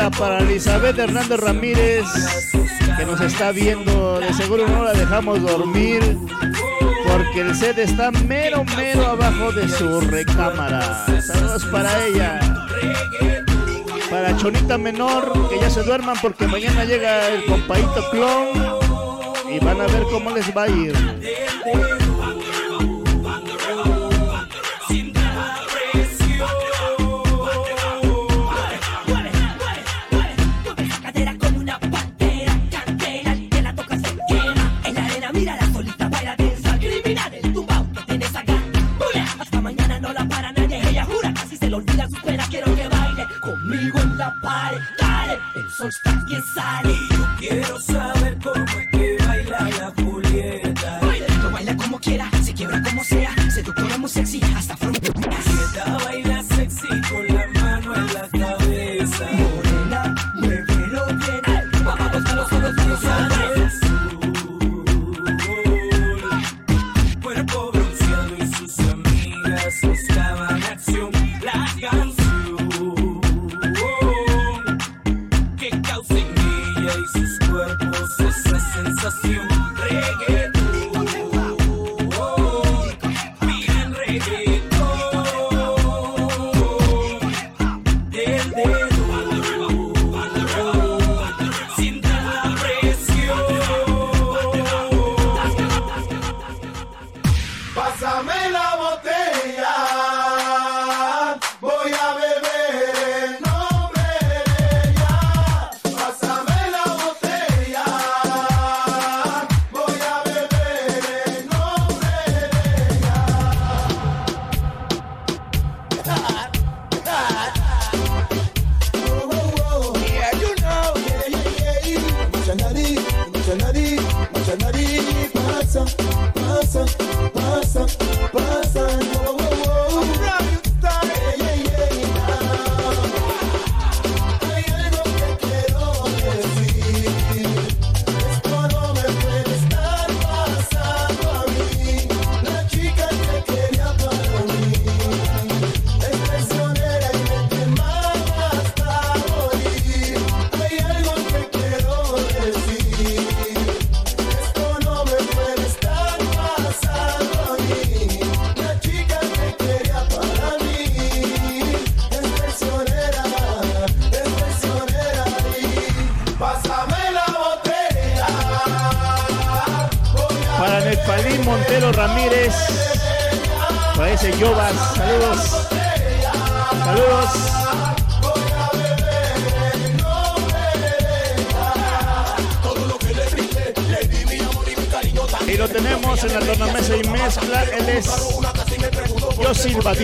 Para 0.10 0.39
Elizabeth 0.39 0.97
Hernández 0.97 1.39
Ramírez, 1.39 2.06
que 2.97 3.06
nos 3.06 3.22
está 3.22 3.52
viendo. 3.52 4.20
De 4.20 4.34
seguro 4.34 4.68
no 4.68 4.84
la 4.84 4.93
dejamos 4.93 5.39
dormir, 5.43 6.18
porque 7.08 7.41
el 7.41 7.56
set 7.56 7.78
está 7.78 8.10
mero, 8.10 8.64
mero 8.76 9.06
abajo 9.06 9.52
de 9.52 9.68
su 9.70 10.02
recámara. 10.02 11.06
Saludos 11.22 11.66
para 11.66 12.06
ella. 12.08 12.39
Para 14.10 14.36
Chonita 14.38 14.80
Menor, 14.80 15.49
que 15.49 15.60
ya 15.60 15.70
se 15.70 15.84
duerman 15.84 16.18
porque 16.20 16.47
mañana 16.47 16.84
llega 16.84 17.28
el 17.30 17.45
compaito 17.45 18.10
clon 18.10 18.47
y 19.54 19.64
van 19.64 19.82
a 19.82 19.86
ver 19.86 20.04
cómo 20.12 20.32
les 20.32 20.56
va 20.56 20.64
a 20.64 20.70
ir. 20.70 22.01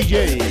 DJ. 0.07 0.46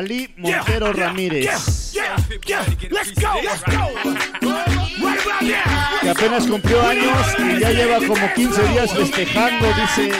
Neftalí 0.00 0.32
Montero 0.36 0.92
Ramírez. 0.92 1.92
Que 6.00 6.10
apenas 6.10 6.46
cumplió 6.46 6.86
años 6.86 7.26
y 7.38 7.60
ya 7.60 7.70
lleva 7.70 7.98
como 8.06 8.32
15 8.34 8.62
días 8.68 8.92
festejando, 8.94 9.66
dice. 9.74 10.12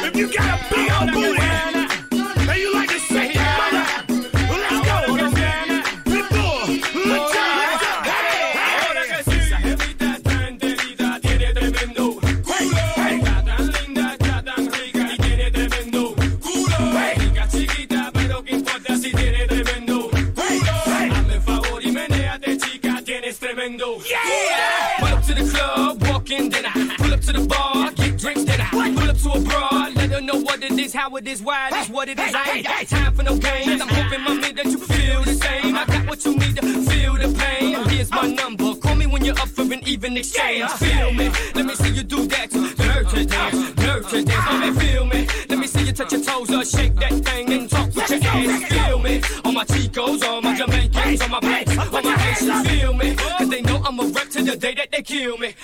Is, 31.30 31.40
is, 31.40 31.46
why 31.46 31.68
it 31.68 31.74
is, 31.76 31.88
what 31.88 32.08
it 32.08 32.18
is. 32.18 32.34
I 32.34 32.50
ain't 32.54 32.66
got 32.66 32.86
time 32.86 33.14
for 33.14 33.22
no 33.22 33.36
games. 33.38 33.80
I'm 33.80 33.88
hoping, 33.88 34.22
mommy, 34.22 34.52
that 34.52 34.64
you 34.64 34.78
feel 34.78 35.22
the 35.22 35.34
same. 35.34 35.76
I 35.76 35.84
got 35.86 36.08
what 36.08 36.24
you 36.24 36.36
need 36.36 36.56
to 36.56 36.62
feel 36.62 37.14
the 37.14 37.28
pain. 37.38 37.88
Here's 37.88 38.10
my 38.10 38.26
number. 38.26 38.74
Call 38.74 38.96
me 38.96 39.06
when 39.06 39.24
you're 39.24 39.38
up 39.38 39.48
for 39.48 39.62
an 39.62 39.80
even 39.86 40.16
exchange. 40.16 40.70
Feel 40.72 41.12
me? 41.12 41.30
Let 41.54 41.66
me 41.66 41.74
see 41.74 41.90
you 41.90 42.02
do 42.02 42.26
that. 42.26 42.52
Nurture 42.52 43.24
dance, 43.24 43.76
nurture 43.76 44.22
dance. 44.22 44.46
Let 44.50 44.74
me 44.74 44.80
feel 44.80 45.04
me. 45.06 45.26
Let 45.48 45.58
me 45.58 45.66
see 45.66 45.86
you 45.86 45.92
touch 45.92 46.12
your 46.12 46.22
toes 46.22 46.50
or 46.50 46.64
shake 46.64 46.94
that 46.96 47.12
thing 47.12 47.52
and 47.52 47.70
talk 47.70 47.94
with 47.94 48.10
your 48.10 48.20
ass. 48.22 48.64
Feel 48.72 48.98
me? 48.98 49.22
All 49.44 49.52
my 49.52 49.64
Chicos, 49.64 50.22
all 50.24 50.42
my 50.42 50.56
Jamaicans, 50.56 51.22
all 51.22 51.28
my 51.28 51.40
blacks, 51.40 51.78
all 51.78 52.02
my 52.02 52.16
Haitians. 52.16 52.68
Feel 52.68 52.92
me? 52.94 53.14
Cause 53.14 53.48
they 53.48 53.62
know 53.62 53.80
I'm 53.84 54.00
a 54.00 54.04
wreck 54.04 54.30
to 54.30 54.42
the 54.42 54.56
day 54.56 54.74
that 54.74 54.90
they 54.90 55.02
kill 55.02 55.38
me. 55.38 55.54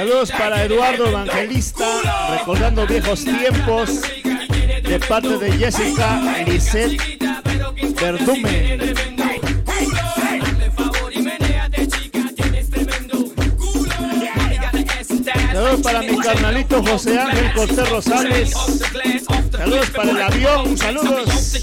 Saludos 0.00 0.30
para 0.32 0.64
Eduardo 0.64 1.08
Evangelista, 1.08 1.84
recordando 2.30 2.86
viejos 2.86 3.22
tiempos, 3.22 4.00
de 4.82 4.98
parte 5.06 5.36
de 5.36 5.52
Jessica 5.52 6.42
Lisette 6.46 7.18
Verdume. 8.00 8.94
Saludos 15.52 15.80
para 15.82 16.00
mi 16.00 16.16
carnalito 16.16 16.82
José 16.82 17.20
Ángel 17.20 17.52
Cortés 17.52 17.90
Rosales. 17.90 18.52
Saludos 19.52 19.90
para 19.90 20.10
el 20.12 20.22
avión, 20.22 20.78
saludos. 20.78 21.60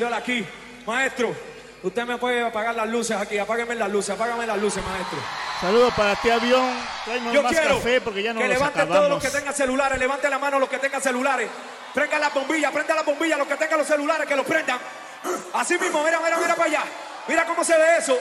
Servidor 0.00 0.14
aquí, 0.14 0.46
maestro, 0.86 1.34
usted 1.82 2.06
me 2.06 2.16
puede 2.16 2.42
apagar 2.42 2.74
las 2.74 2.88
luces 2.88 3.16
aquí. 3.16 3.36
Apágueme 3.36 3.74
las 3.74 3.90
luces, 3.90 4.10
apágame 4.14 4.46
las 4.46 4.58
luces, 4.58 4.82
maestro. 4.82 5.18
Saludos 5.60 5.92
para 5.94 6.16
ti, 6.16 6.30
avión. 6.30 6.74
Tráenos 7.04 7.34
Yo 7.34 7.42
más 7.42 7.52
quiero 7.52 7.76
café 7.76 8.00
porque 8.00 8.22
ya 8.22 8.32
no 8.32 8.40
que 8.40 8.48
los 8.48 8.54
levanten 8.54 8.88
todos 8.88 9.10
los 9.10 9.22
que 9.22 9.28
tengan 9.28 9.54
celulares, 9.54 9.98
levanten 9.98 10.30
la 10.30 10.38
mano 10.38 10.58
los 10.58 10.70
que 10.70 10.78
tengan 10.78 11.02
celulares. 11.02 11.50
Prendan 11.92 12.20
las 12.20 12.32
bombillas, 12.32 12.72
prendan 12.72 12.96
las 12.96 13.04
bombillas, 13.04 13.38
los 13.38 13.48
que 13.48 13.56
tengan 13.56 13.78
los 13.78 13.86
celulares, 13.86 14.26
que 14.26 14.36
los 14.36 14.46
prendan. 14.46 14.78
Así 15.54 15.76
mismo, 15.78 16.02
mira, 16.02 16.18
mira, 16.24 16.38
mira 16.38 16.54
para 16.54 16.68
allá. 16.68 16.82
Mira 17.28 17.44
cómo 17.44 17.62
se 17.62 17.76
ve 17.76 17.98
eso. 17.98 18.18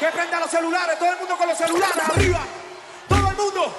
Que 0.00 0.06
prendan 0.06 0.40
los 0.40 0.50
celulares, 0.50 0.98
todo 0.98 1.12
el 1.12 1.18
mundo 1.18 1.36
con 1.36 1.48
los 1.48 1.58
celulares, 1.58 2.02
arriba. 2.08 2.40
Todo 3.08 3.30
el 3.30 3.36
mundo. 3.36 3.76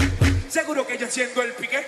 Seguro 0.48 0.86
que 0.86 0.98
yo 0.98 1.06
enciendo 1.06 1.42
el 1.42 1.52
pique. 1.52 1.84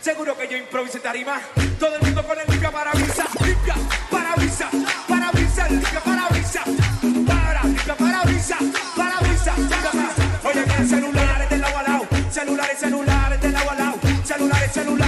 Seguro 0.00 0.36
que 0.36 0.48
yo 0.48 0.56
improvisé 0.56 1.00
tarima. 1.00 1.40
Todo 1.78 1.96
el 1.96 2.02
mundo 2.02 2.26
con 2.26 2.38
el 2.38 2.46
limpia 2.48 2.70
parabrisas, 2.70 3.26
limpia 3.40 3.74
parabrisas, 4.10 4.68
parabrisas, 5.08 5.70
limpia 5.70 6.00
parabrisas, 6.00 6.64
para, 7.26 7.64
limpia 7.64 7.96
parabrisas, 7.96 8.58
parabrisas, 8.96 9.58
parabrisas. 9.58 10.44
Oye, 10.44 10.88
celulares 10.88 11.50
del 11.50 11.64
agua 11.64 11.80
al 11.80 11.86
lado, 11.86 12.06
celulares, 12.30 12.78
celulares 12.78 13.40
del 13.40 13.52
lado, 13.52 13.98
celulares, 14.24 14.72
celulares 14.72 15.03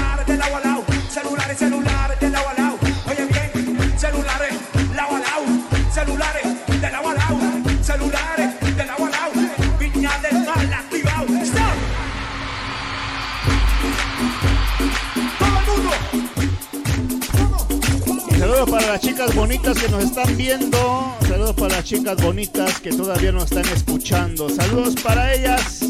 saludos 18.56 18.70
para 18.70 18.92
las 18.92 19.00
chicas 19.02 19.34
bonitas 19.34 19.78
que 19.78 19.88
nos 19.88 20.04
están 20.04 20.36
viendo. 20.36 21.14
Saludos 21.28 21.54
para 21.56 21.76
las 21.76 21.84
chicas 21.84 22.16
bonitas 22.22 22.80
que 22.80 22.90
todavía 22.90 23.30
nos 23.30 23.50
están 23.50 23.66
escuchando. 23.66 24.48
Saludos 24.48 24.94
para 25.02 25.34
ellas. 25.34 25.80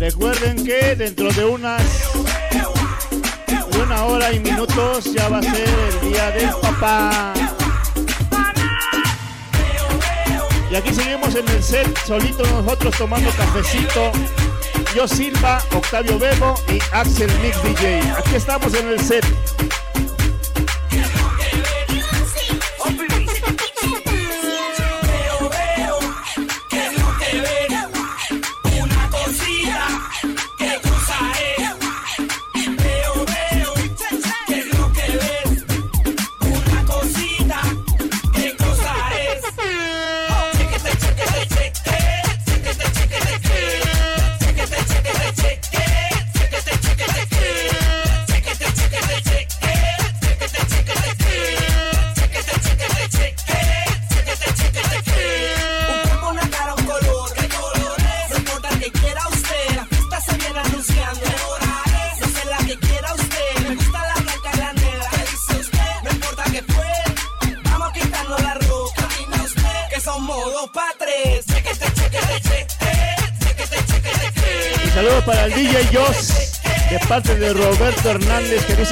Recuerden 0.00 0.64
que 0.64 0.96
dentro 0.96 1.30
de 1.30 1.44
unas 1.44 1.82
una 3.80 4.04
hora 4.04 4.32
y 4.32 4.40
minutos 4.40 5.12
ya 5.12 5.28
va 5.28 5.38
a 5.38 5.42
ser 5.42 5.68
el 5.68 6.10
día 6.10 6.30
del 6.32 6.50
papá. 6.60 7.32
Y 10.72 10.74
aquí 10.74 10.92
seguimos 10.92 11.36
en 11.36 11.48
el 11.48 11.62
set, 11.62 11.98
solitos 12.04 12.50
nosotros 12.50 12.96
tomando 12.98 13.30
cafecito. 13.30 14.10
Yo 14.94 15.06
Silva, 15.06 15.62
Octavio 15.72 16.18
Bebo 16.18 16.54
y 16.68 16.80
Axel 16.92 17.30
Mix 17.42 17.62
DJ. 17.62 18.00
Aquí 18.18 18.34
estamos 18.34 18.74
en 18.74 18.88
el 18.88 18.98
set. 18.98 19.24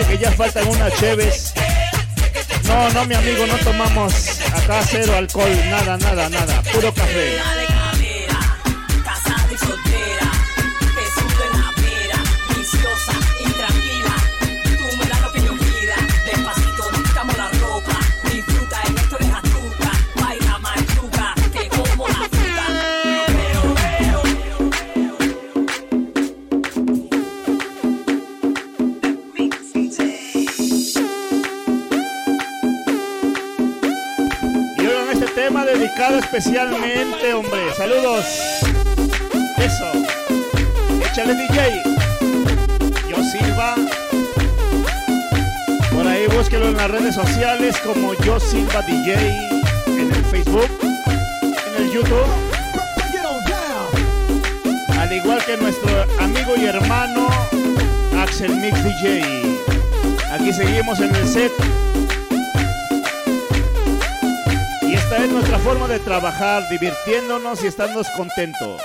Que 0.05 0.18
ya 0.18 0.30
faltan 0.32 0.68
unas 0.68 0.92
cheves. 1.01 1.55
No, 2.64 2.90
no, 2.90 3.07
mi 3.07 3.14
amigo, 3.14 3.47
no 3.47 3.57
tomamos 3.59 4.12
acá 4.53 4.82
cero 4.86 5.16
alcohol, 5.16 5.51
nada, 5.70 5.97
nada, 5.97 6.28
nada, 6.28 6.62
puro 6.70 6.92
café. 6.92 7.38
Especialmente, 36.37 37.32
hombre. 37.32 37.72
Saludos. 37.74 38.24
Eso. 39.57 39.91
Échale 41.11 41.34
DJ. 41.34 41.82
Yo 43.09 43.16
Silva. 43.24 43.74
Por 45.91 46.07
ahí 46.07 46.26
búsquelo 46.26 46.68
en 46.68 46.76
las 46.76 46.91
redes 46.91 47.14
sociales 47.14 47.76
como 47.78 48.12
Yo 48.22 48.39
Silva 48.39 48.82
DJ. 48.82 49.14
En 49.87 50.12
el 50.12 50.24
Facebook. 50.26 50.68
En 51.68 51.82
el 51.82 51.91
YouTube. 51.91 52.26
Al 54.99 55.12
igual 55.12 55.43
que 55.47 55.57
nuestro 55.57 56.05
amigo 56.20 56.55
y 56.57 56.66
hermano 56.66 57.28
Axel 58.18 58.57
Mix 58.57 58.84
DJ. 58.84 59.59
Aquí 60.32 60.53
seguimos 60.53 61.01
en 61.01 61.14
el 61.14 61.28
set. 61.28 61.53
Es 65.24 65.30
nuestra 65.30 65.58
forma 65.58 65.88
de 65.88 65.98
trabajar, 65.98 66.68
divirtiéndonos 66.68 67.62
y 67.64 67.68
estando 67.68 68.02
contentos. 68.16 68.80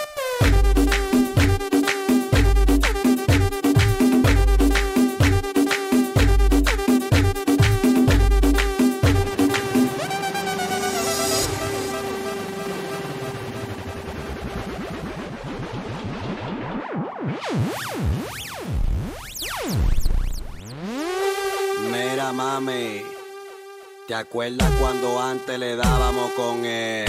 ¿Te 24.11 24.15
acuerdas 24.15 24.69
cuando 24.77 25.21
antes 25.21 25.57
le 25.57 25.77
dábamos 25.77 26.31
con 26.31 26.65
él? 26.65 27.07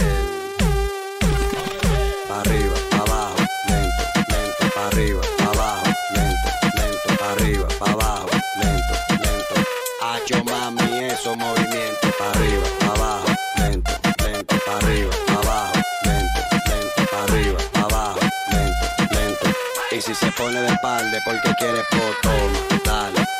Pa' 2.28 2.40
arriba, 2.42 2.74
pa' 2.90 2.96
abajo, 2.98 3.36
lento, 3.66 4.02
lento, 4.28 4.72
pa' 4.72 4.86
arriba, 4.86 5.20
pa' 5.36 5.50
abajo, 5.50 5.86
lento, 6.14 6.48
lento, 6.76 7.18
pa' 7.18 7.32
arriba, 7.32 7.66
pa' 7.80 7.90
abajo, 7.90 8.28
lento, 8.62 8.94
lento. 9.20 9.54
Hacho, 10.00 10.44
mami, 10.44 11.04
esos 11.06 11.36
movimientos, 11.36 12.14
pa' 12.16 12.30
arriba, 12.30 12.66
pa' 12.78 12.94
abajo, 12.94 13.26
lento, 13.58 13.92
lento, 14.22 14.54
pa' 14.64 14.76
arriba, 14.76 15.12
pa' 15.26 15.40
abajo, 15.42 15.78
lento, 16.04 16.40
lento, 16.68 17.10
pa' 17.10 17.22
arriba, 17.24 17.58
pa' 17.72 17.80
abajo, 17.80 18.20
lento, 18.52 18.86
lento. 19.10 19.46
Y 19.90 20.00
si 20.00 20.14
se 20.14 20.30
pone 20.30 20.60
de 20.60 20.68
espalda 20.68 21.18
porque 21.24 21.52
quiere 21.58 21.82
po, 21.90 21.98
toma, 22.22 22.60
dale, 22.84 23.31